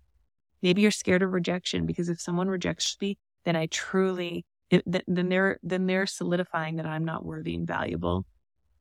[0.63, 5.59] Maybe you're scared of rejection because if someone rejects me, then I truly, then they're,
[5.63, 8.27] then they're solidifying that I'm not worthy and valuable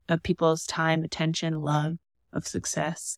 [0.10, 1.96] of people's time, attention, love,
[2.34, 3.18] of success.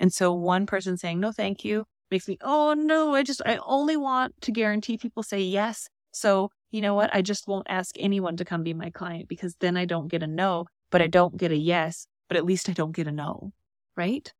[0.00, 3.58] And so one person saying, no, thank you makes me, oh no, I just, I
[3.66, 5.88] only want to guarantee people say yes.
[6.12, 7.14] So you know what?
[7.14, 10.22] I just won't ask anyone to come be my client because then I don't get
[10.22, 13.12] a no, but I don't get a yes, but at least I don't get a
[13.12, 13.52] no,
[13.96, 14.32] right?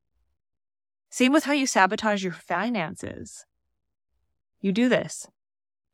[1.10, 3.46] Same with how you sabotage your finances.
[4.60, 5.26] You do this.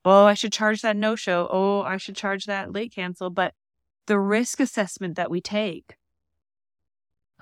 [0.05, 1.49] Oh, I should charge that no show.
[1.51, 3.31] Oh, I should charge that late cancel.
[3.31, 3.55] But
[4.07, 5.97] the risk assessment that we take,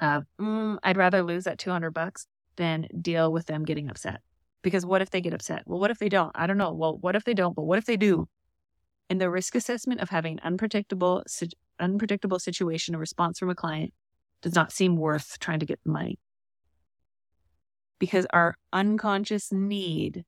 [0.00, 2.26] uh, mm, I'd rather lose that 200 bucks
[2.56, 4.20] than deal with them getting upset.
[4.62, 5.62] Because what if they get upset?
[5.66, 6.30] Well, what if they don't?
[6.34, 6.72] I don't know.
[6.72, 7.56] Well, what if they don't?
[7.56, 8.28] But what if they do?
[9.08, 11.22] And the risk assessment of having unpredictable,
[11.78, 13.92] unpredictable situation or response from a client
[14.40, 16.18] does not seem worth trying to get the money.
[17.98, 20.24] Because our unconscious need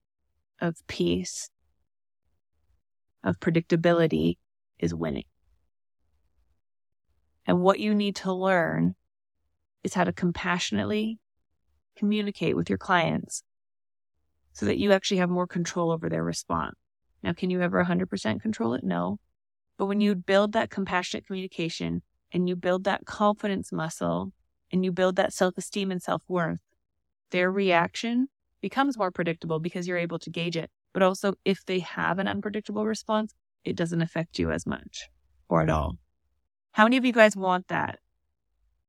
[0.61, 1.49] of peace,
[3.23, 4.37] of predictability
[4.79, 5.25] is winning.
[7.47, 8.95] And what you need to learn
[9.83, 11.19] is how to compassionately
[11.95, 13.43] communicate with your clients
[14.53, 16.75] so that you actually have more control over their response.
[17.25, 18.83] Now, can you ever 100% control it?
[18.83, 19.17] No.
[19.79, 24.31] But when you build that compassionate communication and you build that confidence muscle
[24.71, 26.59] and you build that self esteem and self worth,
[27.31, 28.27] their reaction
[28.61, 30.69] becomes more predictable because you're able to gauge it.
[30.93, 33.33] But also, if they have an unpredictable response,
[33.63, 35.09] it doesn't affect you as much
[35.49, 35.97] or at all.
[36.73, 37.97] How many of you guys want that?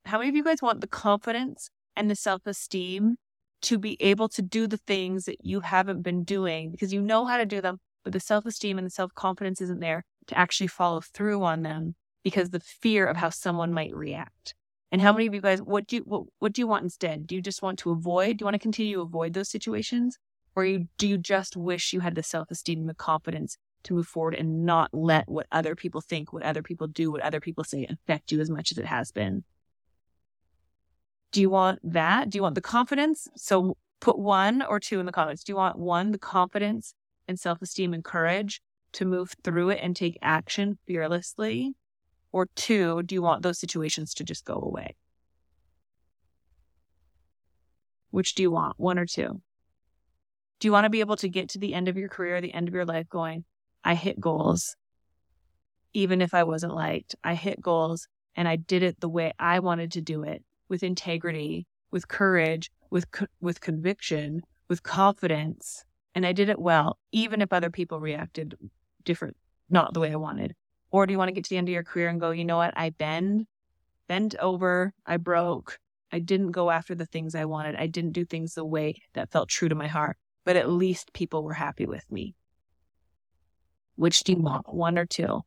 [0.05, 3.16] How many of you guys want the confidence and the self esteem
[3.62, 7.25] to be able to do the things that you haven't been doing because you know
[7.25, 10.38] how to do them, but the self esteem and the self confidence isn't there to
[10.38, 14.55] actually follow through on them because the fear of how someone might react.
[14.92, 15.16] And how mm-hmm.
[15.16, 17.27] many of you guys, what do you, what, what do you want instead?
[17.27, 18.37] Do you just want to avoid?
[18.37, 20.19] Do you want to continue to avoid those situations?
[20.55, 23.95] Or you, do you just wish you had the self esteem and the confidence to
[23.95, 27.40] move forward and not let what other people think, what other people do, what other
[27.40, 29.42] people say affect you as much as it has been?
[31.33, 32.31] Do you want that?
[32.31, 33.27] Do you want the confidence?
[33.35, 35.42] So put one or two in the comments.
[35.42, 36.95] Do you want one, the confidence
[37.28, 38.60] and self esteem and courage
[38.92, 41.74] to move through it and take action fearlessly?
[42.32, 44.94] Or two, do you want those situations to just go away?
[48.10, 48.78] Which do you want?
[48.78, 49.40] One or two?
[50.58, 52.54] Do you want to be able to get to the end of your career, the
[52.54, 53.44] end of your life going,
[53.84, 54.74] I hit goals,
[55.92, 57.14] even if I wasn't liked?
[57.22, 60.82] I hit goals and I did it the way I wanted to do it with
[60.82, 65.84] integrity, with courage, with, co- with conviction, with confidence.
[66.16, 68.57] And I did it well, even if other people reacted
[69.05, 69.37] different,
[69.68, 70.55] not the way I wanted.
[70.90, 72.46] Or do you want to get to the end of your career and go, you
[72.46, 72.72] know what?
[72.74, 73.46] I bend,
[74.09, 75.79] bent over, I broke.
[76.11, 77.76] I didn't go after the things I wanted.
[77.76, 81.12] I didn't do things the way that felt true to my heart, but at least
[81.12, 82.35] people were happy with me.
[83.96, 84.72] Which do you want?
[84.72, 85.42] One or two?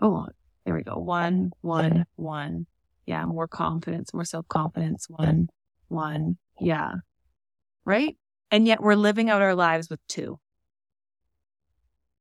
[0.00, 0.26] Oh,
[0.64, 0.96] there we go.
[0.96, 2.66] One, one, one.
[3.06, 5.06] Yeah, more confidence, more self confidence.
[5.08, 5.50] One,
[5.86, 6.36] one.
[6.58, 6.94] Yeah.
[7.84, 8.16] Right?
[8.50, 10.38] And yet we're living out our lives with two.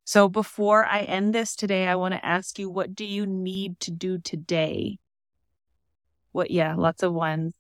[0.04, 3.80] So before I end this today, I want to ask you, what do you need
[3.82, 5.00] to do today?
[6.32, 7.56] What, yeah, lots of ones.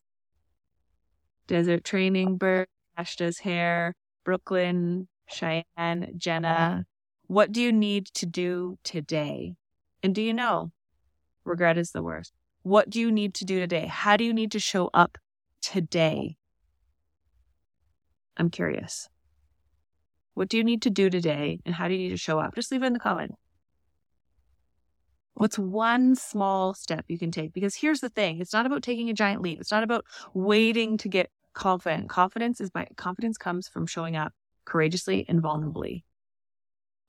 [1.47, 6.86] Desert Training, Bird, Ashta's Hair, Brooklyn, Cheyenne, Jenna.
[7.28, 9.56] What do you need to do today?
[10.04, 10.71] And do you know?
[11.45, 12.34] Regret is the worst.
[12.62, 13.88] What do you need to do today?
[13.88, 15.17] How do you need to show up
[15.62, 16.38] today?
[18.38, 19.10] I'm curious.
[20.34, 22.56] What do you need to do today and how do you need to show up?
[22.56, 23.36] Just leave it in the comment.
[25.36, 27.54] What's one small step you can take?
[27.54, 30.98] Because here's the thing it's not about taking a giant leap, it's not about waiting
[31.00, 32.10] to get confident.
[32.10, 34.34] Confidence is by confidence comes from showing up
[34.65, 36.04] courageously and vulnerably.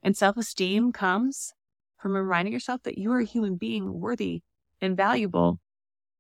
[0.03, 1.53] And self esteem comes
[1.99, 4.43] from reminding yourself that you are a human being worthy
[4.81, 5.59] and valuable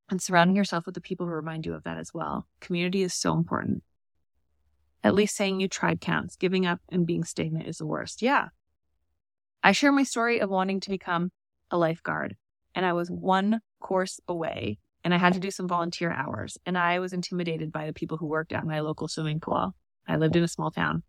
[0.08, 2.46] and surrounding yourself with the people who remind you of that as well.
[2.60, 3.82] Community is so important.
[5.04, 6.36] At least saying you tried counts.
[6.36, 8.22] Giving up and being stagnant is the worst.
[8.22, 8.48] Yeah.
[9.62, 11.30] I share my story of wanting to become
[11.70, 12.36] a lifeguard,
[12.74, 16.76] and I was one course away, and I had to do some volunteer hours, and
[16.78, 19.74] I was intimidated by the people who worked at my local swimming pool.
[20.06, 21.02] I lived in a small town.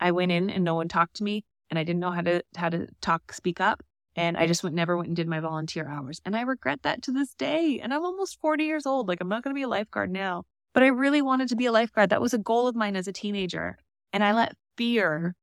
[0.00, 2.42] I went in and no one talked to me, and I didn't know how to
[2.56, 3.82] how to talk, speak up,
[4.16, 7.02] and I just went never went and did my volunteer hours, and I regret that
[7.02, 7.80] to this day.
[7.82, 9.08] And I'm almost 40 years old.
[9.08, 10.44] Like I'm not going to be a lifeguard now,
[10.78, 12.10] but I really wanted to be a lifeguard.
[12.10, 13.78] That was a goal of mine as a teenager.
[14.12, 15.34] And I let fear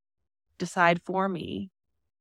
[0.58, 1.72] decide for me.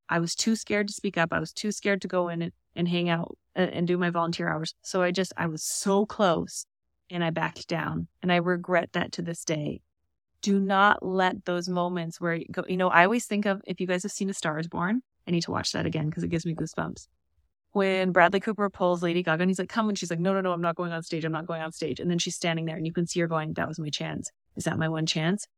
[0.08, 1.28] I was too scared to speak up.
[1.30, 4.10] I was too scared to go in and, and hang out and, and do my
[4.10, 4.74] volunteer hours.
[4.82, 6.66] So I just, I was so close
[7.08, 8.08] and I backed down.
[8.20, 9.80] And I regret that to this day.
[10.42, 13.80] Do not let those moments where you go, you know, I always think of if
[13.80, 16.24] you guys have seen A Star is Born, I need to watch that again because
[16.24, 17.06] it gives me goosebumps
[17.74, 19.88] when Bradley Cooper pulls Lady Gaga and he's like, come.
[19.88, 21.24] And she's like, no, no, no, I'm not going on stage.
[21.24, 21.98] I'm not going on stage.
[21.98, 24.30] And then she's standing there and you can see her going, that was my chance.
[24.54, 25.48] Is that my one chance?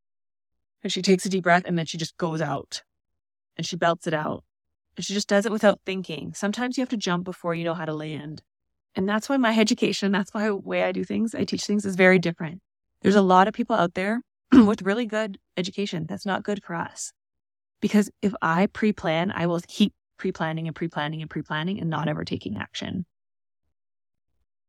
[0.83, 2.83] And she takes a deep breath and then she just goes out
[3.57, 4.45] and she belts it out.
[4.97, 6.33] And she just does it without thinking.
[6.33, 8.43] Sometimes you have to jump before you know how to land.
[8.95, 11.85] And that's why my education, that's why the way I do things, I teach things
[11.85, 12.63] is very different.
[13.03, 16.75] There's a lot of people out there with really good education that's not good for
[16.75, 17.13] us.
[17.83, 21.43] Because if I pre plan, I will keep pre planning and pre planning and pre
[21.43, 23.07] planning and not ever taking action.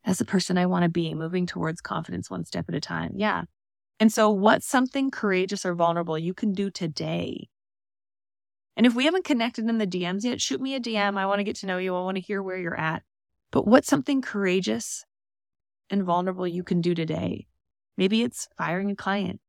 [0.06, 3.14] As the person I want to be, moving towards confidence one step at a time.
[3.16, 3.44] Yeah.
[4.00, 7.50] And so, what's something courageous or vulnerable you can do today?
[8.76, 11.18] And if we haven't connected in the DMs yet, shoot me a DM.
[11.18, 11.96] I want to get to know you.
[11.96, 13.02] I want to hear where you're at.
[13.52, 15.04] But what's something courageous
[15.90, 17.48] and vulnerable you can do today?
[17.98, 19.42] Maybe it's firing a client.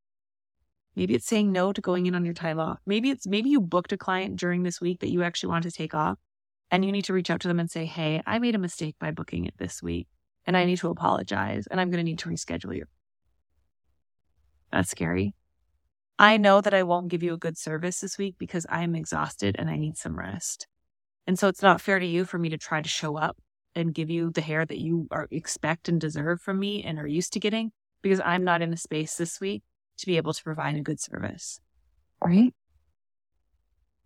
[0.99, 2.81] Maybe it's saying no to going in on your time off.
[2.85, 5.71] Maybe it's maybe you booked a client during this week that you actually want to
[5.71, 6.19] take off
[6.73, 8.97] and you need to reach out to them and say, "Hey, I made a mistake
[8.99, 10.09] by booking it this week
[10.45, 12.87] and I need to apologize and I'm going to need to reschedule you."
[14.73, 15.37] That's scary.
[16.19, 18.97] I know that I won't give you a good service this week because I am
[18.97, 20.67] exhausted and I need some rest.
[21.29, 23.37] And so it's not fair to you for me to try to show up
[23.77, 27.07] and give you the hair that you are expect and deserve from me and are
[27.07, 27.71] used to getting
[28.03, 29.63] because I'm not in a space this week
[29.99, 31.61] to be able to provide a good service.
[32.25, 32.55] Right?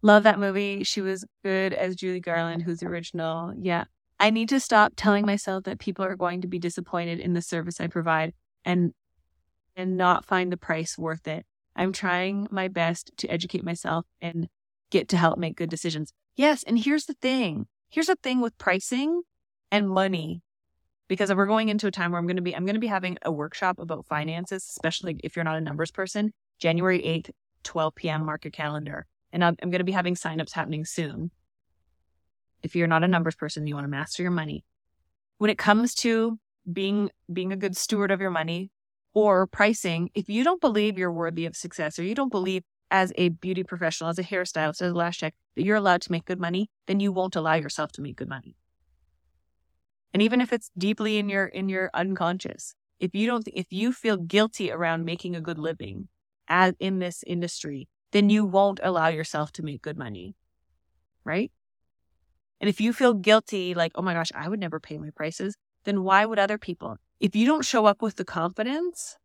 [0.02, 0.82] Love that movie.
[0.82, 3.54] She was good as Julie Garland, who's original.
[3.56, 3.84] Yeah.
[4.18, 7.42] I need to stop telling myself that people are going to be disappointed in the
[7.42, 8.92] service I provide and
[9.74, 11.46] and not find the price worth it.
[11.74, 14.48] I'm trying my best to educate myself and
[14.90, 16.12] get to help make good decisions.
[16.36, 17.66] Yes, and here's the thing.
[17.88, 19.22] Here's the thing with pricing
[19.70, 20.42] and money
[21.12, 22.86] because we're going into a time where I'm going to be I'm going to be
[22.86, 26.32] having a workshop about finances, especially if you're not a numbers person.
[26.58, 27.32] January 8th,
[27.64, 28.24] 12 p.m.
[28.24, 29.04] Mark your calendar.
[29.30, 31.30] And I'm, I'm going to be having signups happening soon.
[32.62, 34.64] If you're not a numbers person, you want to master your money.
[35.36, 36.38] When it comes to
[36.72, 38.70] being being a good steward of your money
[39.12, 43.12] or pricing, if you don't believe you're worthy of success or you don't believe as
[43.16, 46.24] a beauty professional, as a hairstylist, as a lash tech, that you're allowed to make
[46.24, 48.56] good money, then you won't allow yourself to make good money.
[50.12, 53.92] And even if it's deeply in your in your unconscious, if you don't if you
[53.92, 56.08] feel guilty around making a good living
[56.48, 60.34] as in this industry, then you won't allow yourself to make good money.
[61.24, 61.50] Right?
[62.60, 65.56] And if you feel guilty, like, oh my gosh, I would never pay my prices,
[65.84, 66.96] then why would other people?
[67.18, 69.16] If you don't show up with the confidence,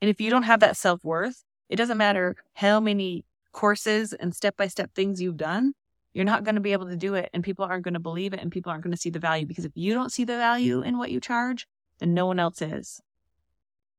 [0.00, 4.34] and if you don't have that self worth, it doesn't matter how many courses and
[4.34, 5.74] step by step things you've done,
[6.14, 7.30] you're not going to be able to do it.
[7.32, 9.46] And people aren't going to believe it and people aren't going to see the value
[9.46, 11.66] because if you don't see the value in what you charge,
[11.98, 13.00] then no one else is.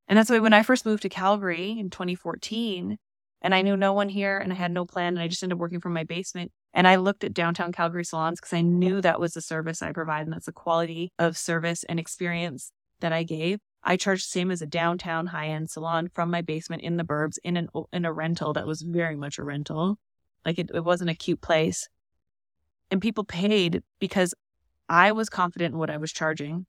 [0.08, 2.98] And that's why when I first moved to Calgary in 2014,
[3.42, 5.58] and I knew no one here and I had no plan, and I just ended
[5.58, 6.52] up working from my basement.
[6.74, 9.92] And I looked at downtown Calgary salons because I knew that was the service I
[9.92, 12.72] provide, and that's the quality of service and experience
[13.02, 13.60] that I gave.
[13.84, 17.04] I charged the same as a downtown high end salon from my basement in the
[17.04, 20.00] burbs in an in a rental that was very much a rental,
[20.46, 21.90] like it, it wasn't a cute place.
[22.94, 24.36] And people paid because
[24.88, 26.68] I was confident in what I was charging.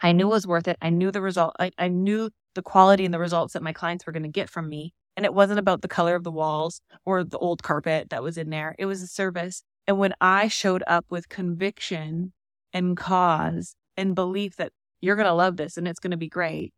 [0.00, 0.78] I knew it was worth it.
[0.80, 1.54] I knew the result.
[1.60, 4.48] I, I knew the quality and the results that my clients were going to get
[4.48, 4.94] from me.
[5.18, 8.38] And it wasn't about the color of the walls or the old carpet that was
[8.38, 8.74] in there.
[8.78, 9.62] It was a service.
[9.86, 12.32] And when I showed up with conviction
[12.72, 16.30] and cause and belief that you're going to love this and it's going to be
[16.30, 16.72] great,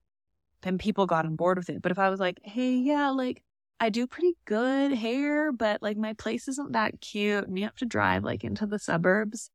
[0.62, 1.82] then people got on board with it.
[1.82, 3.44] But if I was like, hey, yeah, like
[3.78, 7.76] I do pretty good hair, but like my place isn't that cute and you have
[7.76, 9.50] to drive like into the suburbs.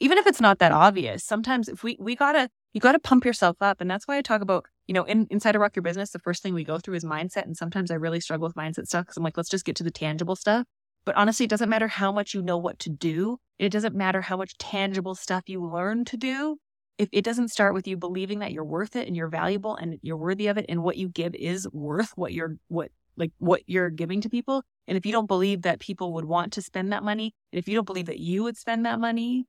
[0.00, 3.56] Even if it's not that obvious, sometimes if we, we gotta, you gotta pump yourself
[3.60, 3.80] up.
[3.80, 6.18] And that's why I talk about, you know, in, inside of Rock Your Business, the
[6.18, 7.44] first thing we go through is mindset.
[7.44, 9.84] And sometimes I really struggle with mindset stuff because I'm like, let's just get to
[9.84, 10.66] the tangible stuff.
[11.04, 13.38] But honestly, it doesn't matter how much you know what to do.
[13.58, 16.56] It doesn't matter how much tangible stuff you learn to do
[16.98, 19.98] if it doesn't start with you believing that you're worth it and you're valuable and
[20.02, 23.62] you're worthy of it and what you give is worth what you're what like what
[23.66, 26.92] you're giving to people and if you don't believe that people would want to spend
[26.92, 29.46] that money and if you don't believe that you would spend that money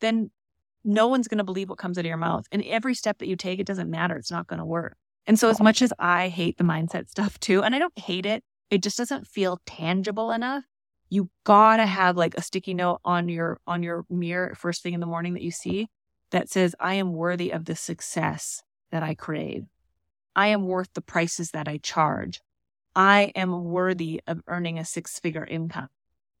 [0.00, 0.30] then
[0.84, 3.28] no one's going to believe what comes out of your mouth and every step that
[3.28, 4.96] you take it doesn't matter it's not going to work
[5.26, 8.26] and so as much as i hate the mindset stuff too and i don't hate
[8.26, 10.64] it it just doesn't feel tangible enough
[11.08, 15.00] you gotta have like a sticky note on your on your mirror first thing in
[15.00, 15.88] the morning that you see
[16.30, 19.64] that says, I am worthy of the success that I crave.
[20.34, 22.40] I am worth the prices that I charge.
[23.00, 25.88] I am worthy of earning a six figure income.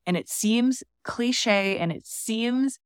[0.04, 2.78] And it seems cliche and it seems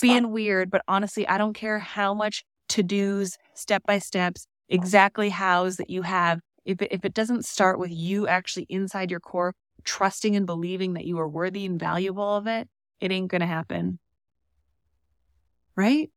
[0.00, 5.28] being weird, but honestly, I don't care how much to dos, step by steps, exactly
[5.28, 6.40] hows that you have.
[6.64, 10.94] If it, if it doesn't start with you actually inside your core, trusting and believing
[10.94, 12.66] that you are worthy and valuable of it,
[12.98, 13.98] it ain't going to happen.
[15.76, 16.10] Right?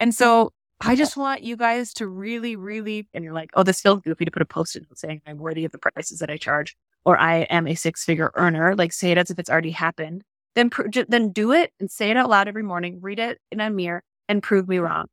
[0.00, 0.52] And so
[0.82, 4.24] I just want you guys to really, really, and you're like, oh, this feels goofy
[4.24, 7.18] to put a post it saying I'm worthy of the prices that I charge, or
[7.18, 8.74] I am a six figure earner.
[8.74, 10.22] Like say it as if it's already happened.
[10.54, 12.98] Then, pr- then do it and say it out loud every morning.
[13.00, 15.06] Read it in a mirror and prove me wrong.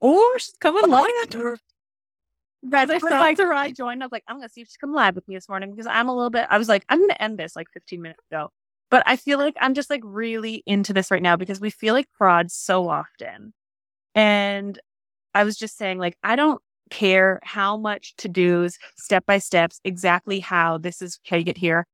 [0.00, 1.04] Or she's coming live.
[2.72, 4.02] As I saw her, I joined.
[4.02, 5.86] I was like, I'm gonna see if she's come live with me this morning because
[5.86, 6.46] I'm a little bit.
[6.50, 8.50] I was like, I'm gonna end this like 15 minutes ago,
[8.90, 11.94] but I feel like I'm just like really into this right now because we feel
[11.94, 13.52] like frauds so often.
[14.14, 14.78] And
[15.38, 19.80] I was just saying, like, I don't care how much to do's, step by steps,
[19.84, 21.86] exactly how this is how you get here.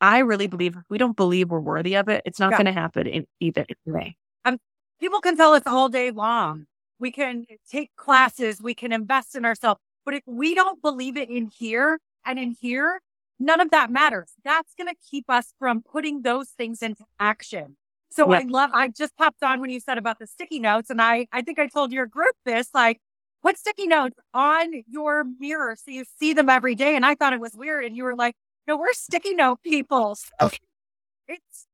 [0.00, 2.56] I really believe if we don't believe we're worthy of it, it's not yeah.
[2.56, 4.16] going to happen in either way.
[4.44, 4.58] Um,
[4.98, 6.66] people can tell us all day long.
[6.98, 9.80] We can take classes, we can invest in ourselves.
[10.04, 13.00] But if we don't believe it in here and in here,
[13.38, 14.32] none of that matters.
[14.44, 17.76] That's going to keep us from putting those things into action.
[18.14, 20.88] So I love, I just popped on when you said about the sticky notes.
[20.88, 23.00] And I, I think I told your group this, like,
[23.42, 26.94] put sticky notes on your mirror so you see them every day.
[26.94, 27.84] And I thought it was weird.
[27.84, 28.36] And you were like,
[28.68, 30.14] no, we're sticky note people.
[30.14, 30.58] So okay.
[30.60, 31.34] Oh.
[31.34, 31.66] It's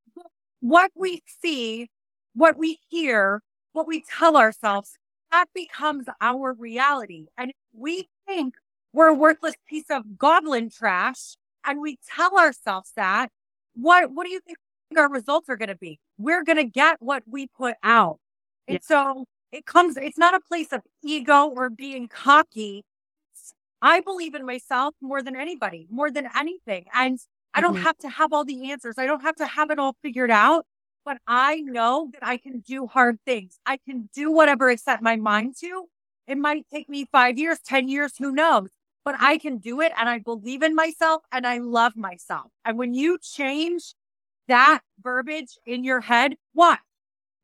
[0.61, 1.91] what we see,
[2.35, 4.97] what we hear, what we tell ourselves,
[5.31, 7.27] that becomes our reality.
[7.37, 8.55] And we think
[8.93, 11.37] we're a worthless piece of goblin trash
[11.67, 13.31] and we tell ourselves that,
[13.75, 14.59] what, what do you think
[14.99, 15.99] our results are going to be?
[16.21, 18.19] we're going to get what we put out.
[18.69, 18.81] And yeah.
[18.83, 22.85] so it comes, it's not a place of ego or being cocky.
[23.83, 26.85] I believe in myself more than anybody, more than anything.
[26.95, 27.19] And
[27.55, 27.85] I don't mm-hmm.
[27.85, 28.97] have to have all the answers.
[28.99, 30.67] I don't have to have it all figured out,
[31.05, 33.59] but I know that I can do hard things.
[33.65, 35.87] I can do whatever I set my mind to.
[36.29, 38.69] It might take me five years, 10 years, who knows?
[39.03, 42.49] But I can do it and I believe in myself and I love myself.
[42.67, 43.95] And when you change
[44.51, 46.81] that verbiage in your head, watch.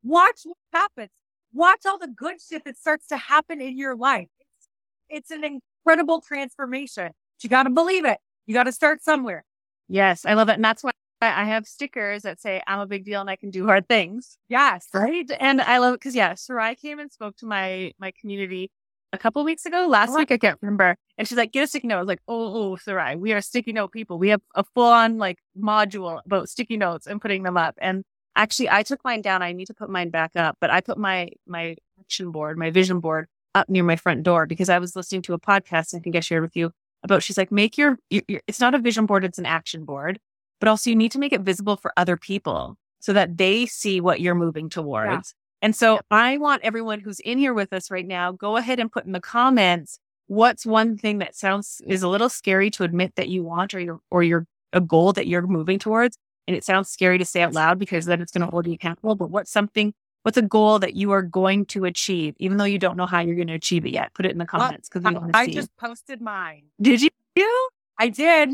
[0.03, 1.09] Watch what happens.
[1.53, 4.27] Watch all the good shit that starts to happen in your life.
[4.39, 4.69] It's,
[5.09, 5.43] it's an
[5.85, 7.11] incredible transformation.
[7.41, 8.19] You got to believe it.
[8.45, 9.43] You got to start somewhere.
[9.87, 10.53] Yes, I love it.
[10.53, 10.91] And that's why
[11.21, 14.37] I have stickers that say I'm a big deal and I can do hard things.
[14.49, 14.87] Yes.
[14.93, 15.29] Right.
[15.39, 18.69] And I love it because yeah, Sarai came and spoke to my my community
[19.13, 20.17] a couple weeks ago, last Oh.
[20.17, 20.95] week, I can't remember.
[21.17, 21.97] And she's like, get a sticky note.
[21.97, 24.19] I was like, oh, oh, Sarai, we are sticky note people.
[24.19, 27.75] We have a full on like module about sticky notes and putting them up.
[27.79, 28.03] And
[28.35, 29.41] actually I took mine down.
[29.41, 32.69] I need to put mine back up, but I put my my action board, my
[32.69, 35.99] vision board up near my front door because I was listening to a podcast I
[35.99, 36.71] think I shared with you
[37.03, 39.85] about she's like, make your, your, your it's not a vision board, it's an action
[39.85, 40.19] board,
[40.59, 43.99] but also you need to make it visible for other people so that they see
[44.01, 45.33] what you're moving towards.
[45.61, 48.91] And so I want everyone who's in here with us right now, go ahead and
[48.91, 53.15] put in the comments what's one thing that sounds is a little scary to admit
[53.15, 56.17] that you want or you're or you're a goal that you're moving towards.
[56.47, 58.73] And it sounds scary to say out loud because then it's going to hold you
[58.73, 59.15] accountable.
[59.15, 62.79] But what's something, what's a goal that you are going to achieve, even though you
[62.79, 64.13] don't know how you're going to achieve it yet?
[64.13, 65.53] Put it in the comments because we want to I see.
[65.53, 66.63] just posted mine.
[66.81, 67.09] Did you?
[67.35, 67.69] you?
[67.99, 68.49] I did.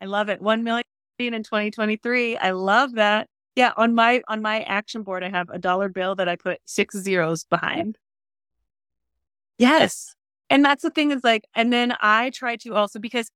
[0.00, 0.40] I love it.
[0.40, 0.84] One million
[1.18, 2.36] in 2023.
[2.36, 3.28] I love that.
[3.56, 6.58] Yeah, on my on my action board, I have a dollar bill that I put
[6.64, 7.98] six zeros behind.
[9.58, 10.13] Yes.
[10.50, 13.30] And that's the thing is like, and then I try to also because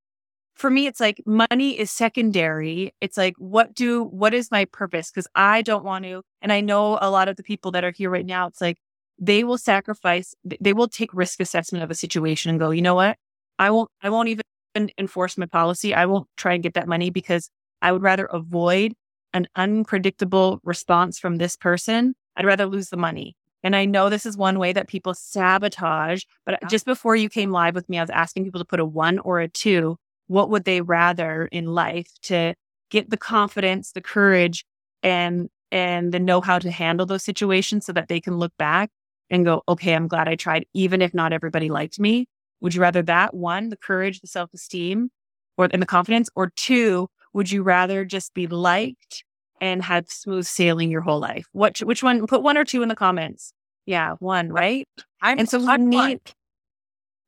[0.54, 2.92] for me, it's like money is secondary.
[3.00, 5.10] It's like, what do, what is my purpose?
[5.10, 7.92] Cause I don't want to, and I know a lot of the people that are
[7.92, 8.76] here right now, it's like
[9.20, 12.96] they will sacrifice, they will take risk assessment of a situation and go, you know
[12.96, 13.16] what?
[13.60, 15.94] I won't, I won't even enforce my policy.
[15.94, 17.50] I won't try and get that money because
[17.80, 18.94] I would rather avoid
[19.32, 22.14] an unpredictable response from this person.
[22.36, 23.36] I'd rather lose the money.
[23.62, 27.50] And I know this is one way that people sabotage, but just before you came
[27.50, 29.96] live with me, I was asking people to put a one or a two.
[30.28, 32.54] What would they rather in life to
[32.90, 34.64] get the confidence, the courage
[35.02, 38.90] and, and the know how to handle those situations so that they can look back
[39.30, 42.26] and go, okay, I'm glad I tried, even if not everybody liked me.
[42.60, 45.10] Would you rather that one, the courage, the self esteem
[45.56, 49.24] or and the confidence or two, would you rather just be liked
[49.60, 51.46] and have smooth sailing your whole life?
[51.52, 52.26] What, which one?
[52.26, 53.52] Put one or two in the comments.
[53.86, 54.86] Yeah, one, right?
[55.22, 56.20] I'm And so we I'm one.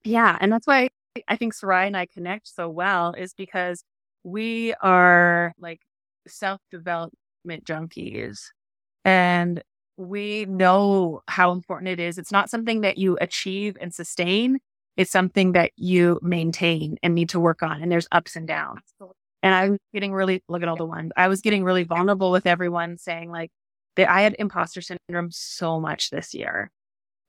[0.05, 0.91] yeah, and that's why
[1.27, 3.83] I think Sarai and I connect so well is because
[4.25, 5.81] we are like
[6.29, 8.41] self development junkies,
[9.05, 9.63] and
[9.97, 12.19] we know how important it is.
[12.19, 14.59] It's not something that you achieve and sustain.
[14.97, 17.83] It's something that you maintain and need to work on.
[17.83, 18.81] And there's ups and downs.
[19.43, 21.13] And I was getting really, look at all the ones.
[21.17, 23.51] I was getting really vulnerable with everyone saying like
[23.97, 26.71] that I had imposter syndrome so much this year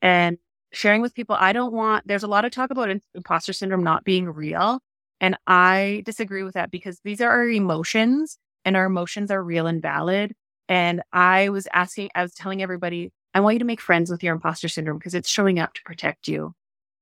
[0.01, 0.37] and
[0.73, 1.35] sharing with people.
[1.39, 4.79] I don't want, there's a lot of talk about imposter syndrome not being real.
[5.19, 9.67] And I disagree with that because these are our emotions and our emotions are real
[9.67, 10.33] and valid.
[10.67, 14.23] And I was asking, I was telling everybody, I want you to make friends with
[14.23, 16.53] your imposter syndrome because it's showing up to protect you.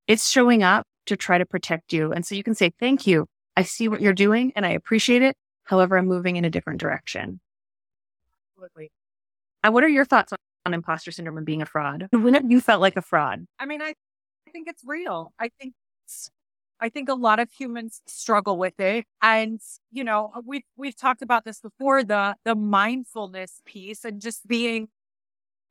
[0.07, 2.11] It's showing up to try to protect you.
[2.11, 3.27] And so you can say, thank you.
[3.59, 5.35] I see what you're doing and I appreciate it.
[5.63, 7.41] However, I'm moving in a different direction.
[8.55, 8.89] Absolutely.
[9.65, 12.07] And what are your thoughts on, on imposter syndrome and being a fraud?
[12.13, 13.45] When have you felt like a fraud?
[13.59, 13.95] I mean, I,
[14.47, 15.33] I think it's real.
[15.37, 15.73] I think
[16.05, 16.31] it's,
[16.79, 19.03] I think a lot of humans struggle with it.
[19.21, 19.59] And,
[19.91, 24.87] you know, we've, we've talked about this before, the, the mindfulness piece and just being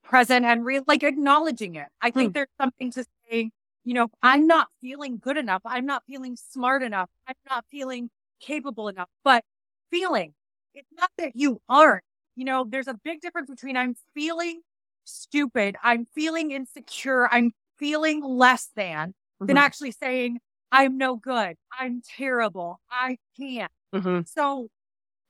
[0.05, 1.89] present and real, like acknowledging it.
[2.03, 2.18] I hmm.
[2.18, 3.53] think there's something to saying,
[3.89, 5.62] you know, I'm not feeling good enough.
[5.64, 7.09] I'm not feeling smart enough.
[7.26, 9.45] I'm not feeling capable enough, but
[9.91, 10.34] feeling
[10.74, 12.05] it's not that you aren't,
[12.36, 14.61] you know, there's a big difference between I'm feeling
[15.05, 15.76] stupid.
[15.82, 17.28] I'm feeling insecure.
[17.32, 19.14] I'm feeling less than
[19.47, 19.61] than Mhm.
[19.61, 21.57] actually saying, I'm no good.
[21.72, 22.80] I'm terrible.
[22.91, 23.72] I can't.
[23.95, 24.28] Mhm.
[24.28, 24.68] So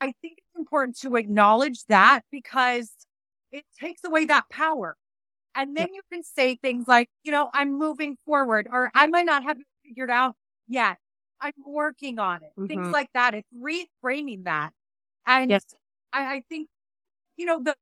[0.01, 2.93] I think it's important to acknowledge that because
[3.53, 4.97] it takes away that power.
[5.59, 9.27] And then you can say things like, you know, I'm moving forward or I might
[9.27, 10.37] not have it figured out
[10.69, 10.99] yet.
[11.41, 12.53] I'm working on it.
[12.69, 12.93] Things Mhm.
[12.93, 13.35] like that.
[13.35, 14.73] It's reframing that.
[15.27, 15.75] And Yes.
[16.13, 16.69] I, I think,
[17.37, 17.77] you know, the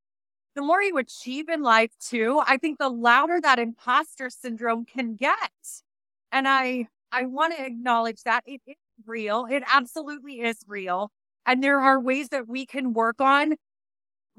[0.55, 5.15] the more you achieve in life too, I think the louder that imposter syndrome can
[5.15, 5.51] get.
[6.31, 8.75] And I I want to acknowledge that it is
[9.05, 9.47] real.
[9.49, 11.11] It absolutely is real.
[11.45, 13.55] And there are ways that we can work on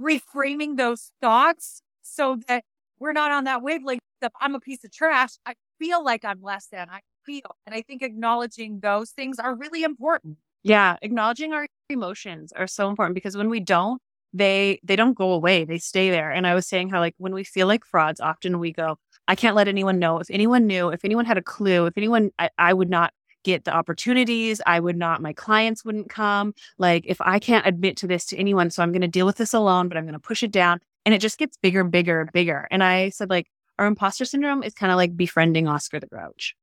[0.00, 2.64] reframing those thoughts so that
[3.00, 5.30] we're not on that wavelength of I'm a piece of trash.
[5.46, 7.56] I feel like I'm less than I feel.
[7.66, 10.38] And I think acknowledging those things are really important.
[10.62, 14.00] Yeah, acknowledging our emotions are so important because when we don't,
[14.32, 15.64] they they don't go away.
[15.64, 16.30] They stay there.
[16.30, 19.34] And I was saying how like when we feel like frauds, often we go, I
[19.34, 20.18] can't let anyone know.
[20.18, 23.12] If anyone knew, if anyone had a clue, if anyone I, I would not
[23.44, 26.54] get the opportunities, I would not, my clients wouldn't come.
[26.76, 29.54] Like if I can't admit to this to anyone, so I'm gonna deal with this
[29.54, 30.80] alone, but I'm gonna push it down.
[31.08, 32.68] And it just gets bigger and bigger and bigger.
[32.70, 33.46] And I said, like,
[33.78, 36.54] our imposter syndrome is kind of like befriending Oscar the Grouch.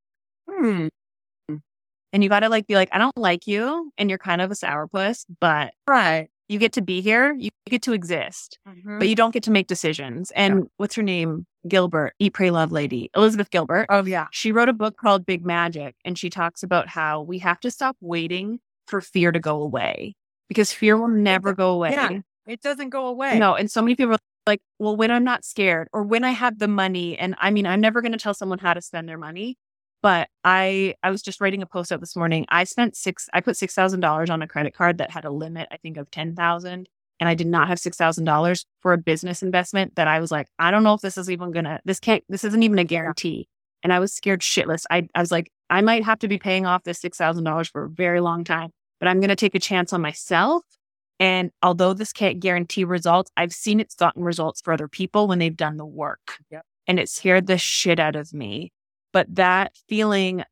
[0.47, 0.89] Hmm.
[2.13, 4.51] And you got to like be like, I don't like you and you're kind of
[4.51, 6.27] a sourpuss, but Right.
[6.47, 7.33] you get to be here.
[7.33, 8.99] You get to exist, Mhm.
[8.99, 10.29] but you don't get to make decisions.
[10.35, 11.47] And what's her name?
[11.67, 13.87] Gilbert, Eat, Pray, Love Lady, Elizabeth Gilbert.
[13.89, 14.27] oh, yeah.
[14.31, 17.71] She wrote a book called Big Magic, and she talks about how we have to
[17.71, 20.13] stop waiting for fear to go away
[20.47, 21.93] because fear will never go away.
[21.93, 22.19] Yeah.
[22.47, 23.39] It doesn't go away.
[23.39, 26.31] No, and so many people are like, well, when I'm not scared or when I
[26.31, 29.09] have the money, and I mean, I'm never going to tell someone how to spend
[29.09, 29.57] their money,
[30.01, 32.45] but I I was just writing a post out this morning.
[32.49, 35.31] I spent six, I put six thousand dollars on a credit card that had a
[35.31, 36.87] limit, I think, of ten thousand,
[37.19, 40.31] and I did not have six thousand dollars for a business investment that I was
[40.31, 42.83] like, I don't know if this is even gonna, this can't, this isn't even a
[42.83, 43.47] guarantee,
[43.83, 44.85] and I was scared shitless.
[44.91, 47.69] I I was like, I might have to be paying off this six thousand dollars
[47.69, 50.63] for a very long time, but I'm gonna take a chance on myself
[51.19, 55.39] and although this can't guarantee results, I've seen it's gotten results for other people when
[55.39, 56.39] they've done the work.
[56.51, 56.65] Yep.
[56.87, 58.71] And it scared the shit out of me.
[59.13, 60.43] But that feeling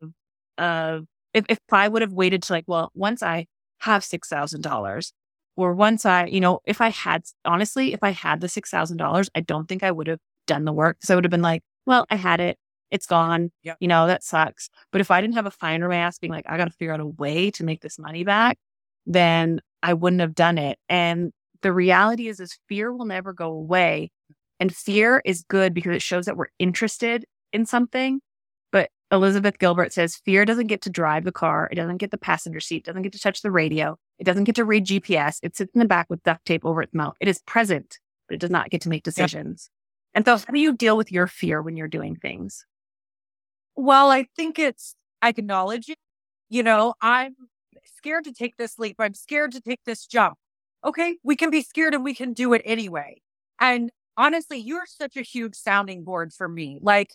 [0.00, 0.12] of,
[0.58, 3.46] of if, if I would have waited to like, well, once I
[3.80, 5.12] have $6,000
[5.56, 9.40] or once I, you know, if I had, honestly, if I had the $6,000, I
[9.40, 12.06] don't think I would have done the work because I would have been like, well,
[12.10, 12.58] I had it.
[12.92, 13.50] It's gone.
[13.64, 13.78] Yep.
[13.80, 14.68] You know, that sucks.
[14.92, 16.70] But if I didn't have a fire in my ass being like, I got to
[16.70, 18.58] figure out a way to make this money back,
[19.04, 20.78] then I wouldn't have done it.
[20.88, 24.10] And the reality is, is fear will never go away.
[24.60, 28.20] And fear is good because it shows that we're interested in something.
[28.70, 31.68] But Elizabeth Gilbert says fear doesn't get to drive the car.
[31.70, 32.84] It doesn't get the passenger seat.
[32.84, 33.98] Doesn't get to touch the radio.
[34.18, 35.38] It doesn't get to read GPS.
[35.42, 37.16] It sits in the back with duct tape over its mouth.
[37.20, 39.68] It is present, but it does not get to make decisions.
[40.14, 42.64] And so how do you deal with your fear when you're doing things?
[43.74, 45.96] Well, I think it's acknowledging,
[46.50, 47.34] you know, I'm
[48.02, 48.96] scared to take this leap.
[48.98, 50.36] I'm scared to take this jump.
[50.84, 53.22] Okay, we can be scared and we can do it anyway.
[53.60, 56.78] And honestly, you're such a huge sounding board for me.
[56.82, 57.12] Like,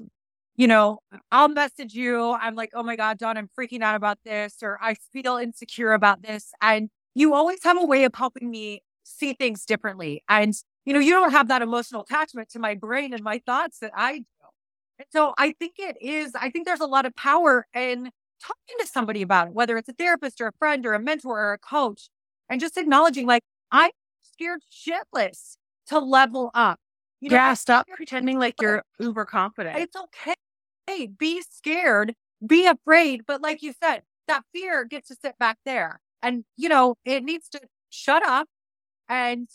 [0.55, 0.99] you know,
[1.31, 2.31] I'll message you.
[2.31, 5.91] I'm like, oh my God, Dawn, I'm freaking out about this, or I feel insecure
[5.91, 6.51] about this.
[6.61, 10.23] And you always have a way of helping me see things differently.
[10.29, 10.53] And,
[10.85, 13.91] you know, you don't have that emotional attachment to my brain and my thoughts that
[13.93, 14.25] I do.
[14.99, 18.11] And so I think it is, I think there's a lot of power in
[18.41, 21.39] talking to somebody about it, whether it's a therapist or a friend or a mentor
[21.39, 22.09] or a coach,
[22.49, 25.57] and just acknowledging, like, I'm scared shitless
[25.87, 26.79] to level up.
[27.19, 29.79] You know, yeah, stop pretending like you're uber confident.
[29.79, 30.35] it's okay.
[30.85, 32.13] Hey, be scared,
[32.45, 33.23] be afraid.
[33.25, 35.99] But like you said, that fear gets to sit back there.
[36.21, 38.47] And, you know, it needs to shut up
[39.09, 39.47] and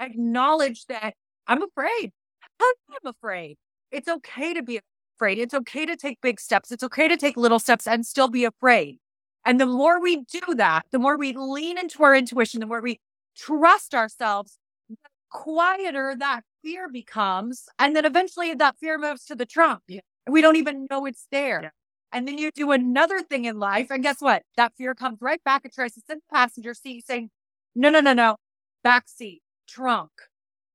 [0.00, 1.14] acknowledge that
[1.46, 2.12] I'm afraid.
[2.60, 3.56] I'm afraid.
[3.90, 4.80] It's okay to be
[5.18, 5.38] afraid.
[5.38, 6.70] It's okay to take big steps.
[6.70, 8.98] It's okay to take little steps and still be afraid.
[9.44, 12.80] And the more we do that, the more we lean into our intuition, the more
[12.80, 13.00] we
[13.36, 14.58] trust ourselves,
[14.88, 14.96] the
[15.30, 17.64] quieter that fear becomes.
[17.78, 19.80] And then eventually that fear moves to the trunk.
[19.88, 20.00] Yeah.
[20.26, 21.60] And we don't even know it's there.
[21.62, 21.70] Yeah.
[22.12, 23.88] And then you do another thing in life.
[23.90, 24.42] And guess what?
[24.56, 27.30] That fear comes right back and tries to sit in the passenger seat saying,
[27.74, 28.36] no, no, no, no,
[28.82, 30.10] back seat, trunk.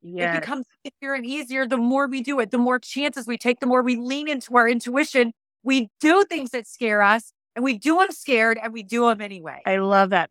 [0.04, 0.36] Yeah.
[0.36, 3.60] It becomes easier and easier the more we do it, the more chances we take,
[3.60, 5.34] the more we lean into our intuition.
[5.64, 9.22] We do things that scare us and we do them scared and we do them
[9.22, 9.62] anyway.
[9.66, 10.30] I love that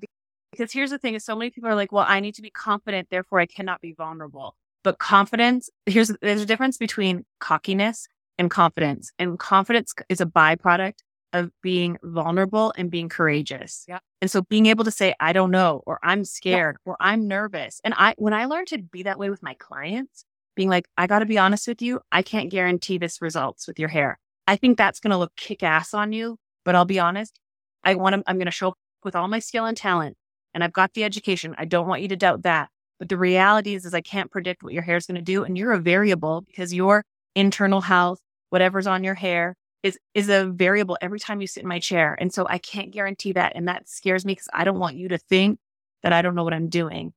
[0.50, 2.50] because here's the thing: is so many people are like, "Well, I need to be
[2.50, 4.54] confident, therefore I cannot be vulnerable."
[4.84, 8.08] But confidence, here's there's a difference between cockiness
[8.38, 10.98] and confidence, and confidence is a byproduct
[11.32, 13.84] of being vulnerable and being courageous.
[13.88, 13.98] Yeah.
[14.20, 17.80] And so being able to say, "I don't know," or "I'm scared," or "I'm nervous,"
[17.84, 20.24] and I when I learned to be that way with my clients,
[20.54, 23.78] being like, "I got to be honest with you, I can't guarantee this results with
[23.78, 24.18] your hair.
[24.46, 27.40] I think that's going to look kick ass on you." But I'll be honest,
[27.84, 30.16] I want to, I'm going to show up with all my skill and talent
[30.54, 31.54] and I've got the education.
[31.58, 32.68] I don't want you to doubt that.
[32.98, 35.44] But the reality is, is I can't predict what your hair is going to do.
[35.44, 37.04] And you're a variable because your
[37.34, 38.20] internal health,
[38.50, 42.16] whatever's on your hair is, is a variable every time you sit in my chair.
[42.20, 43.52] And so I can't guarantee that.
[43.54, 45.58] And that scares me because I don't want you to think
[46.02, 47.12] that I don't know what I'm doing.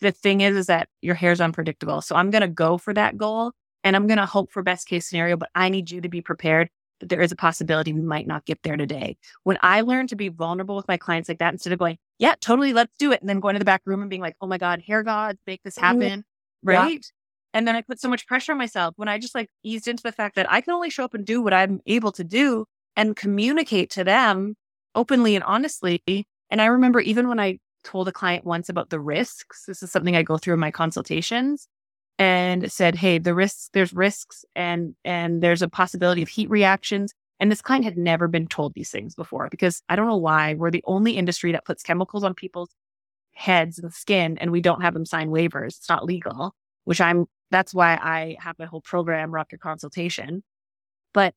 [0.00, 2.00] The thing is, is that your hair's unpredictable.
[2.02, 3.52] So I'm going to go for that goal
[3.84, 6.20] and I'm going to hope for best case scenario, but I need you to be
[6.20, 6.68] prepared
[7.00, 9.16] that there is a possibility we might not get there today.
[9.44, 12.34] When I learned to be vulnerable with my clients like that, instead of going, yeah,
[12.40, 13.20] totally, let's do it.
[13.20, 15.38] And then going to the back room and being like, oh my God, hair gods,
[15.46, 15.82] make this mm.
[15.82, 16.24] happen.
[16.62, 17.17] Yeah.
[17.54, 20.02] And then I put so much pressure on myself when I just like eased into
[20.02, 22.66] the fact that I can only show up and do what I'm able to do
[22.96, 24.54] and communicate to them
[24.94, 26.02] openly and honestly.
[26.50, 29.90] And I remember even when I told a client once about the risks, this is
[29.90, 31.68] something I go through in my consultations
[32.18, 37.14] and said, Hey, the risks, there's risks and, and there's a possibility of heat reactions.
[37.40, 40.54] And this client had never been told these things before because I don't know why
[40.54, 42.70] we're the only industry that puts chemicals on people's
[43.32, 45.78] heads and skin and we don't have them sign waivers.
[45.78, 50.42] It's not legal, which I'm, that's why I have my whole program, Rock Your Consultation.
[51.14, 51.34] But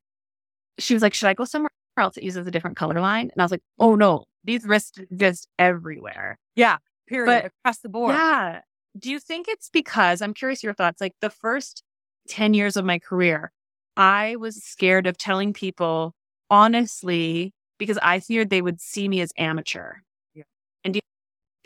[0.78, 3.30] she was like, should I go somewhere else it uses a different color line.
[3.30, 6.38] And I was like, oh no, these risks just everywhere.
[6.56, 6.78] Yeah.
[7.06, 7.26] Period.
[7.26, 8.14] But- across the board.
[8.14, 8.60] Yeah.
[8.98, 11.00] Do you think it's because I'm curious your thoughts?
[11.00, 11.82] Like the first
[12.28, 13.50] 10 years of my career,
[13.96, 16.14] I was scared of telling people
[16.50, 19.94] honestly because I feared they would see me as amateur.
[20.34, 20.44] Yeah.
[20.84, 21.02] And do you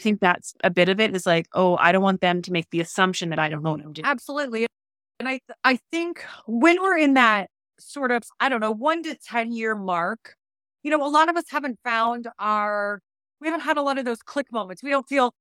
[0.03, 2.71] think that's a bit of it is like, oh, I don't want them to make
[2.71, 4.07] the assumption that I don't know what I'm doing.
[4.07, 4.67] Absolutely.
[5.19, 9.17] And I I think when we're in that sort of, I don't know, one to
[9.17, 10.37] 10 year mark,
[10.83, 13.01] you know, a lot of us haven't found our,
[13.41, 14.83] we haven't had a lot of those click moments.
[14.83, 15.35] We don't feel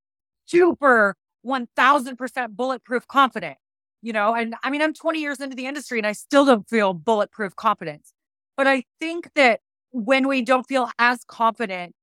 [0.46, 3.58] super 1000% bulletproof confident,
[4.02, 6.68] you know, and I mean, I'm 20 years into the industry and I still don't
[6.70, 8.14] feel bulletproof confidence.
[8.58, 9.60] But I think that
[9.92, 11.94] when we don't feel as confident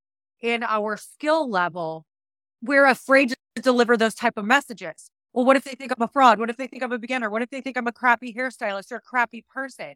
[0.41, 2.05] in our skill level,
[2.63, 5.11] we're afraid to deliver those type of messages.
[5.33, 6.39] Well, what if they think I'm a fraud?
[6.39, 7.31] What if they think I'm a beginner?
[7.31, 9.95] What if they think I'm a crappy hairstylist or a crappy person?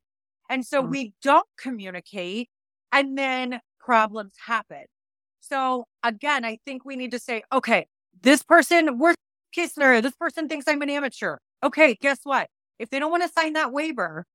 [0.49, 0.91] And so Mm.
[0.91, 2.49] we don't communicate
[2.93, 4.85] and then problems happen.
[5.41, 7.87] So again, I think we need to say, okay,
[8.23, 9.19] this person, worst
[9.53, 11.39] case scenario, this person thinks I'm an amateur.
[11.63, 12.49] Okay, guess what?
[12.79, 14.27] If they don't want to sign that waiver,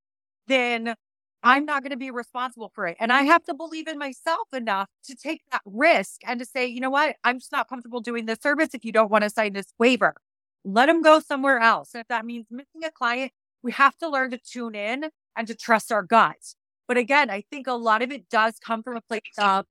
[0.48, 0.96] then
[1.44, 2.98] I'm not going to be responsible for it.
[3.00, 6.68] And I have to believe in myself enough to take that risk and to say,
[6.68, 7.16] you know what?
[7.24, 10.16] I'm just not comfortable doing this service if you don't want to sign this waiver.
[10.64, 11.94] Let them go somewhere else.
[11.94, 13.32] And If that means missing a client,
[13.64, 16.56] we have to learn to tune in and to trust our guts.
[16.88, 19.66] But again, I think a lot of it does come from a place of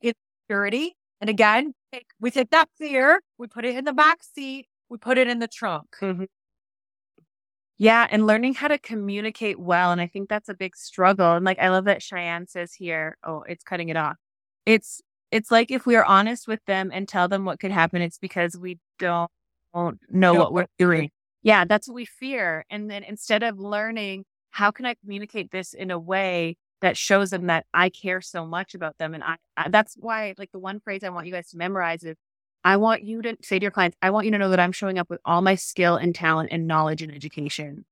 [0.00, 0.96] insecurity.
[1.20, 1.74] And again,
[2.18, 5.38] we take that fear, we put it in the back seat, we put it in
[5.38, 5.96] the trunk.
[6.00, 6.24] Mm-hmm.
[7.82, 9.90] Yeah, and learning how to communicate well.
[9.90, 11.32] And I think that's a big struggle.
[11.32, 14.14] And like I love that Cheyenne says here, oh, it's cutting it off.
[14.64, 15.00] It's
[15.32, 18.18] it's like if we are honest with them and tell them what could happen, it's
[18.18, 19.28] because we don't,
[19.74, 21.10] don't know we're what we're doing.
[21.42, 22.64] Yeah, that's what we fear.
[22.70, 27.30] And then instead of learning, how can I communicate this in a way that shows
[27.30, 29.12] them that I care so much about them?
[29.12, 32.04] And I, I that's why like the one phrase I want you guys to memorize
[32.04, 32.16] is
[32.64, 34.72] I want you to say to your clients, I want you to know that I'm
[34.72, 37.84] showing up with all my skill and talent and knowledge and education.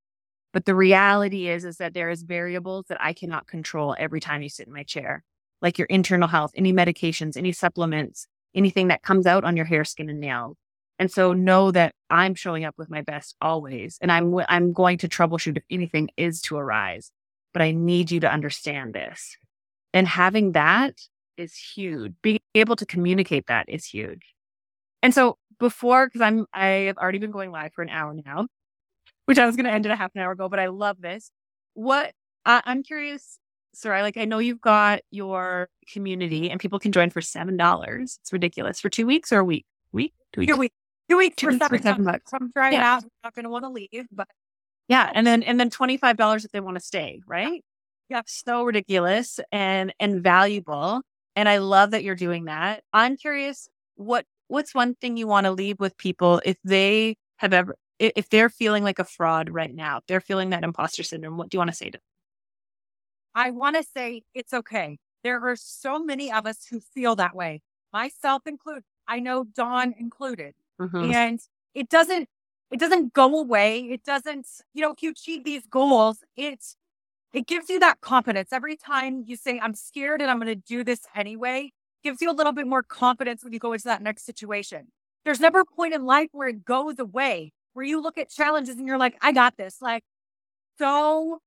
[0.53, 4.41] But the reality is, is that there is variables that I cannot control every time
[4.41, 5.23] you sit in my chair,
[5.61, 9.83] like your internal health, any medications, any supplements, anything that comes out on your hair,
[9.85, 10.57] skin, and nails.
[10.99, 14.99] And so know that I'm showing up with my best always, and I'm I'm going
[14.99, 17.11] to troubleshoot if anything is to arise.
[17.53, 19.35] But I need you to understand this,
[19.93, 20.93] and having that
[21.37, 22.13] is huge.
[22.21, 24.35] Being able to communicate that is huge.
[25.03, 28.47] And so before, because I'm I have already been going live for an hour now,
[29.25, 30.97] which I was going to end it a half an hour ago, but I love
[31.01, 31.31] this.
[31.73, 32.13] What
[32.45, 33.37] I I'm curious,
[33.73, 38.17] Sarai, like I know you've got your community and people can join for seven dollars.
[38.21, 39.65] It's ridiculous for two weeks or a week.
[39.91, 40.53] Week, two weeks.
[40.53, 40.75] Two weeks,
[41.09, 42.17] two weeks Two for weeks for seven, seven bucks.
[42.23, 42.31] bucks.
[42.31, 42.95] Come try it Yeah.
[42.95, 43.03] out.
[43.03, 44.27] I'm not going to want to leave, but
[44.87, 47.63] Yeah, and then and then twenty five dollars if they want to stay, right?
[48.09, 48.21] Yeah.
[48.25, 51.01] so ridiculous and and valuable,
[51.35, 52.83] and I love that you're doing that.
[52.93, 57.53] I'm curious, what what's one thing you want to leave with people if they have
[57.53, 61.37] ever if they're feeling like a fraud right now, if they're feeling that imposter syndrome,
[61.37, 62.01] what do you want to say to them?
[63.35, 64.97] I want to say it's okay.
[65.23, 67.61] There are so many of us who feel that way,
[67.93, 68.83] myself included.
[69.07, 70.55] I know Dawn included.
[70.79, 71.13] Mhm.
[71.13, 71.39] And
[71.75, 72.27] it doesn't,
[72.71, 73.81] it doesn't go away.
[73.81, 76.75] It doesn't, you know, if you achieve these goals, it's,
[77.33, 78.51] it gives you that confidence.
[78.51, 81.71] Every time you say, I'm scared and I'm going to do this anyway,
[82.03, 84.87] gives you a little bit more confidence when you go into that next situation.
[85.25, 88.77] There's never a point in life where it goes away, where you look at challenges
[88.77, 89.81] and you're like, I got this.
[89.81, 90.03] Like,
[90.77, 91.39] so,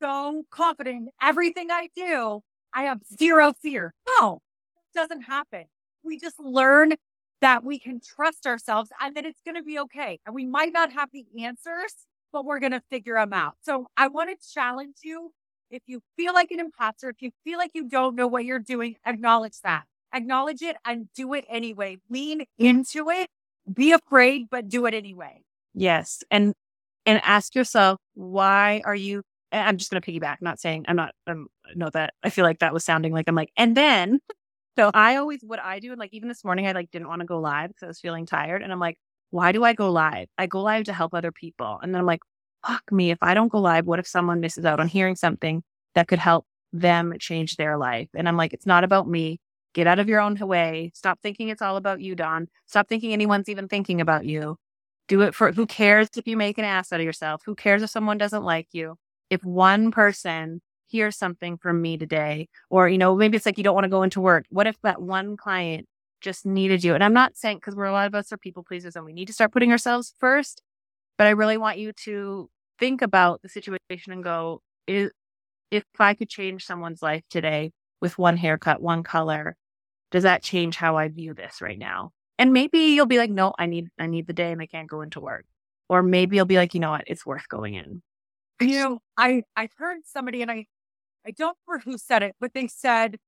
[0.00, 2.40] so confident everything I do.
[2.74, 3.94] I have zero fear.
[4.18, 4.40] No,
[4.76, 5.64] it doesn't happen.
[6.02, 6.94] We just learn
[7.42, 10.18] that we can trust ourselves and that it's going to be okay.
[10.26, 11.94] And we might not have the answers,
[12.32, 13.54] but we're going to figure them out.
[13.62, 15.32] So I want to challenge you.
[15.70, 18.58] If you feel like an imposter, if you feel like you don't know what you're
[18.58, 19.84] doing, acknowledge that.
[20.14, 21.98] Acknowledge it and do it anyway.
[22.10, 23.28] Lean into it.
[23.72, 25.42] Be afraid, but do it anyway.
[25.74, 26.54] Yes, and
[27.06, 29.22] and ask yourself why are you?
[29.52, 30.36] I'm just going to piggyback.
[30.40, 31.14] Not saying I'm not.
[31.26, 34.20] Um, know that I feel like that was sounding like I'm like, and then.
[34.78, 37.20] So I always what I do, and like even this morning, I like didn't want
[37.20, 38.96] to go live because I was feeling tired, and I'm like,
[39.28, 40.28] why do I go live?
[40.38, 42.20] I go live to help other people, and then I'm like,
[42.66, 45.62] fuck me, if I don't go live, what if someone misses out on hearing something
[45.94, 48.08] that could help them change their life?
[48.14, 49.40] And I'm like, it's not about me.
[49.74, 50.92] Get out of your own way.
[50.94, 52.48] Stop thinking it's all about you, Dawn.
[52.66, 54.56] Stop thinking anyone's even thinking about you.
[55.08, 57.42] Do it for who cares if you make an ass out of yourself?
[57.46, 58.96] Who cares if someone doesn't like you?
[59.30, 63.64] If one person hears something from me today, or, you know, maybe it's like you
[63.64, 64.44] don't want to go into work.
[64.50, 65.86] What if that one client
[66.20, 66.94] just needed you?
[66.94, 69.12] And I'm not saying because we're a lot of us are people pleasers and we
[69.14, 70.62] need to start putting ourselves first,
[71.16, 75.10] but I really want you to think about the situation and go, is,
[75.70, 79.56] if I could change someone's life today, with one haircut, one color,
[80.12, 82.12] does that change how I view this right now?
[82.38, 84.88] And maybe you'll be like, no, I need I need the day and I can't
[84.88, 85.46] go into work.
[85.88, 88.02] Or maybe you'll be like, you know what, it's worth going in.
[88.60, 90.66] You know, I I heard somebody and I
[91.26, 93.18] I don't remember who said it, but they said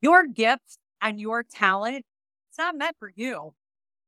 [0.00, 2.04] your gift and your talent,
[2.50, 3.54] it's not meant for you.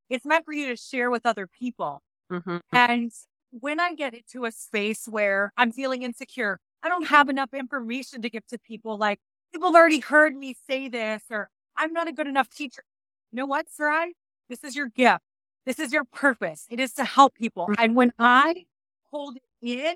[0.08, 2.02] It's meant for you to share with other people.
[2.32, 2.58] Mm-hmm.
[2.72, 3.12] And
[3.50, 8.22] when I get into a space where I'm feeling insecure, I don't have enough information
[8.22, 8.96] to give to people.
[8.96, 9.20] Like
[9.52, 11.50] people have already heard me say this, or
[11.80, 12.84] I'm not a good enough teacher.
[13.32, 14.12] You know what, Sarai?
[14.50, 15.24] This is your gift.
[15.64, 16.66] This is your purpose.
[16.68, 17.70] It is to help people.
[17.78, 18.66] And when I
[19.10, 19.94] hold it in,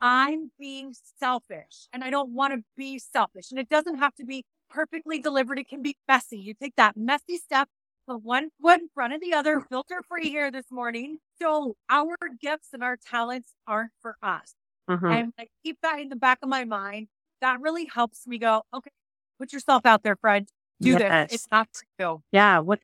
[0.00, 3.50] I'm being selfish and I don't want to be selfish.
[3.50, 5.58] And it doesn't have to be perfectly delivered.
[5.58, 6.38] It can be messy.
[6.38, 7.68] You take that messy step,
[8.08, 11.18] put one foot in front of the other, filter free here this morning.
[11.40, 14.54] So our gifts and our talents aren't for us.
[14.88, 15.06] Mm-hmm.
[15.06, 17.08] And I keep that in the back of my mind.
[17.40, 18.90] That really helps me go, okay,
[19.40, 20.48] put yourself out there, friend.
[20.80, 21.30] Do Yes.
[21.30, 21.34] this.
[21.34, 21.68] It's not
[21.98, 22.22] you.
[22.32, 22.58] Yeah.
[22.60, 22.82] What's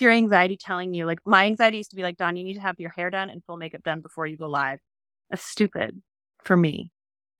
[0.00, 1.06] your anxiety telling you?
[1.06, 3.30] Like my anxiety used to be like, Dawn, you need to have your hair done
[3.30, 4.78] and full makeup done before you go live.
[5.30, 6.00] That's stupid
[6.42, 6.90] for me.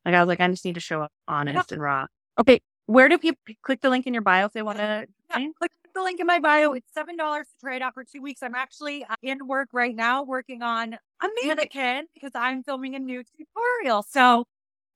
[0.05, 2.07] Like I was like, I just need to show up honest and raw.
[2.39, 2.61] Okay.
[2.86, 5.07] Where do people click the link in your bio if they want to?
[5.30, 6.72] Yeah, click the link in my bio.
[6.72, 8.43] It's seven dollars to try it out for two weeks.
[8.43, 12.99] I'm actually uh, in work right now, working on a mannequin because I'm filming a
[12.99, 14.05] new tutorial.
[14.09, 14.47] So,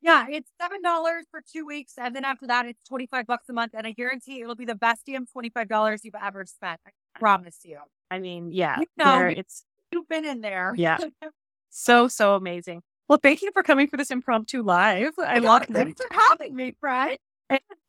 [0.03, 3.48] yeah, it's seven dollars for two weeks, and then after that, it's twenty five bucks
[3.48, 6.44] a month, and I guarantee it'll be the best damn twenty five dollars you've ever
[6.46, 6.80] spent.
[6.86, 7.78] I promise you.
[8.11, 10.72] I mean, yeah, You know, there- it's You've been in there.
[10.76, 10.98] Yeah.
[11.70, 12.82] so so amazing.
[13.09, 15.12] Well, thank you for coming for this impromptu live.
[15.18, 15.68] I love it.
[15.70, 17.18] Thanks for having me, Brett.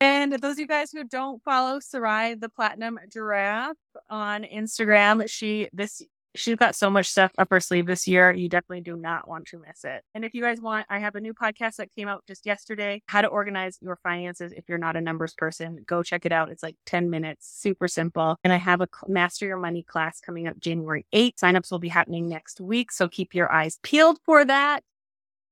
[0.00, 3.76] And those of you guys who don't follow Sarai the Platinum Giraffe
[4.10, 6.02] on Instagram, she this
[6.34, 8.32] she's got so much stuff up her sleeve this year.
[8.32, 10.02] You definitely do not want to miss it.
[10.14, 13.02] And if you guys want, I have a new podcast that came out just yesterday,
[13.06, 15.84] How to Organize Your Finances if you're not a numbers person.
[15.86, 16.50] Go check it out.
[16.50, 18.36] It's like 10 minutes, super simple.
[18.44, 21.36] And I have a Master Your Money class coming up January 8th.
[21.36, 24.82] Signups will be happening next week, so keep your eyes peeled for that.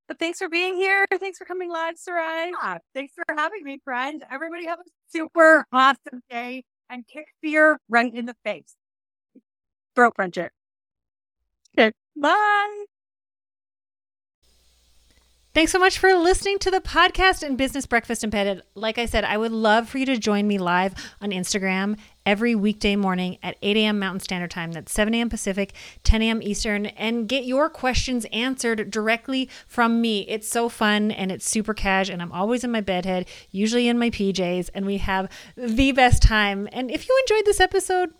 [0.08, 1.06] But thanks for being here.
[1.18, 2.50] Thanks for coming live, Sarai.
[2.50, 4.24] Yeah, thanks for having me, friend.
[4.30, 8.74] Everybody have a super awesome day and kick fear right in the face.
[9.94, 10.52] Throat it.
[11.78, 11.92] Okay.
[12.16, 12.84] Bye.
[15.54, 18.62] Thanks so much for listening to the podcast and Business Breakfast and Bedhead.
[18.74, 22.54] Like I said, I would love for you to join me live on Instagram every
[22.54, 23.98] weekday morning at 8 a.m.
[23.98, 24.72] Mountain Standard Time.
[24.72, 25.28] That's 7 a.m.
[25.28, 26.42] Pacific, 10 a.m.
[26.42, 30.26] Eastern, and get your questions answered directly from me.
[30.26, 33.98] It's so fun and it's super cash, and I'm always in my bedhead, usually in
[33.98, 36.66] my PJs, and we have the best time.
[36.72, 38.14] And if you enjoyed this episode,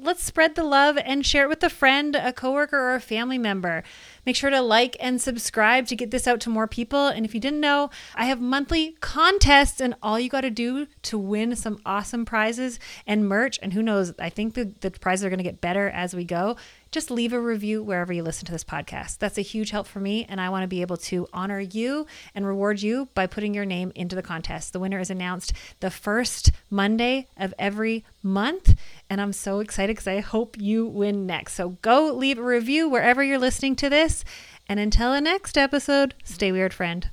[0.00, 3.38] let's spread the love and share it with a friend, a coworker, or a family
[3.38, 3.82] member.
[4.24, 7.06] Make sure to like and subscribe to get this out to more people.
[7.06, 10.86] And if you didn't know, I have monthly contests, and all you got to do
[11.02, 15.24] to win some awesome prizes and merch, and who knows, I think the, the prizes
[15.24, 16.56] are going to get better as we go.
[16.90, 19.18] Just leave a review wherever you listen to this podcast.
[19.18, 22.06] That's a huge help for me, and I want to be able to honor you
[22.34, 24.72] and reward you by putting your name into the contest.
[24.72, 28.74] The winner is announced the first Monday of every month,
[29.10, 31.54] and I'm so excited because I hope you win next.
[31.54, 34.24] So go leave a review wherever you're listening to this.
[34.68, 37.10] And until the next episode, stay weird, friend.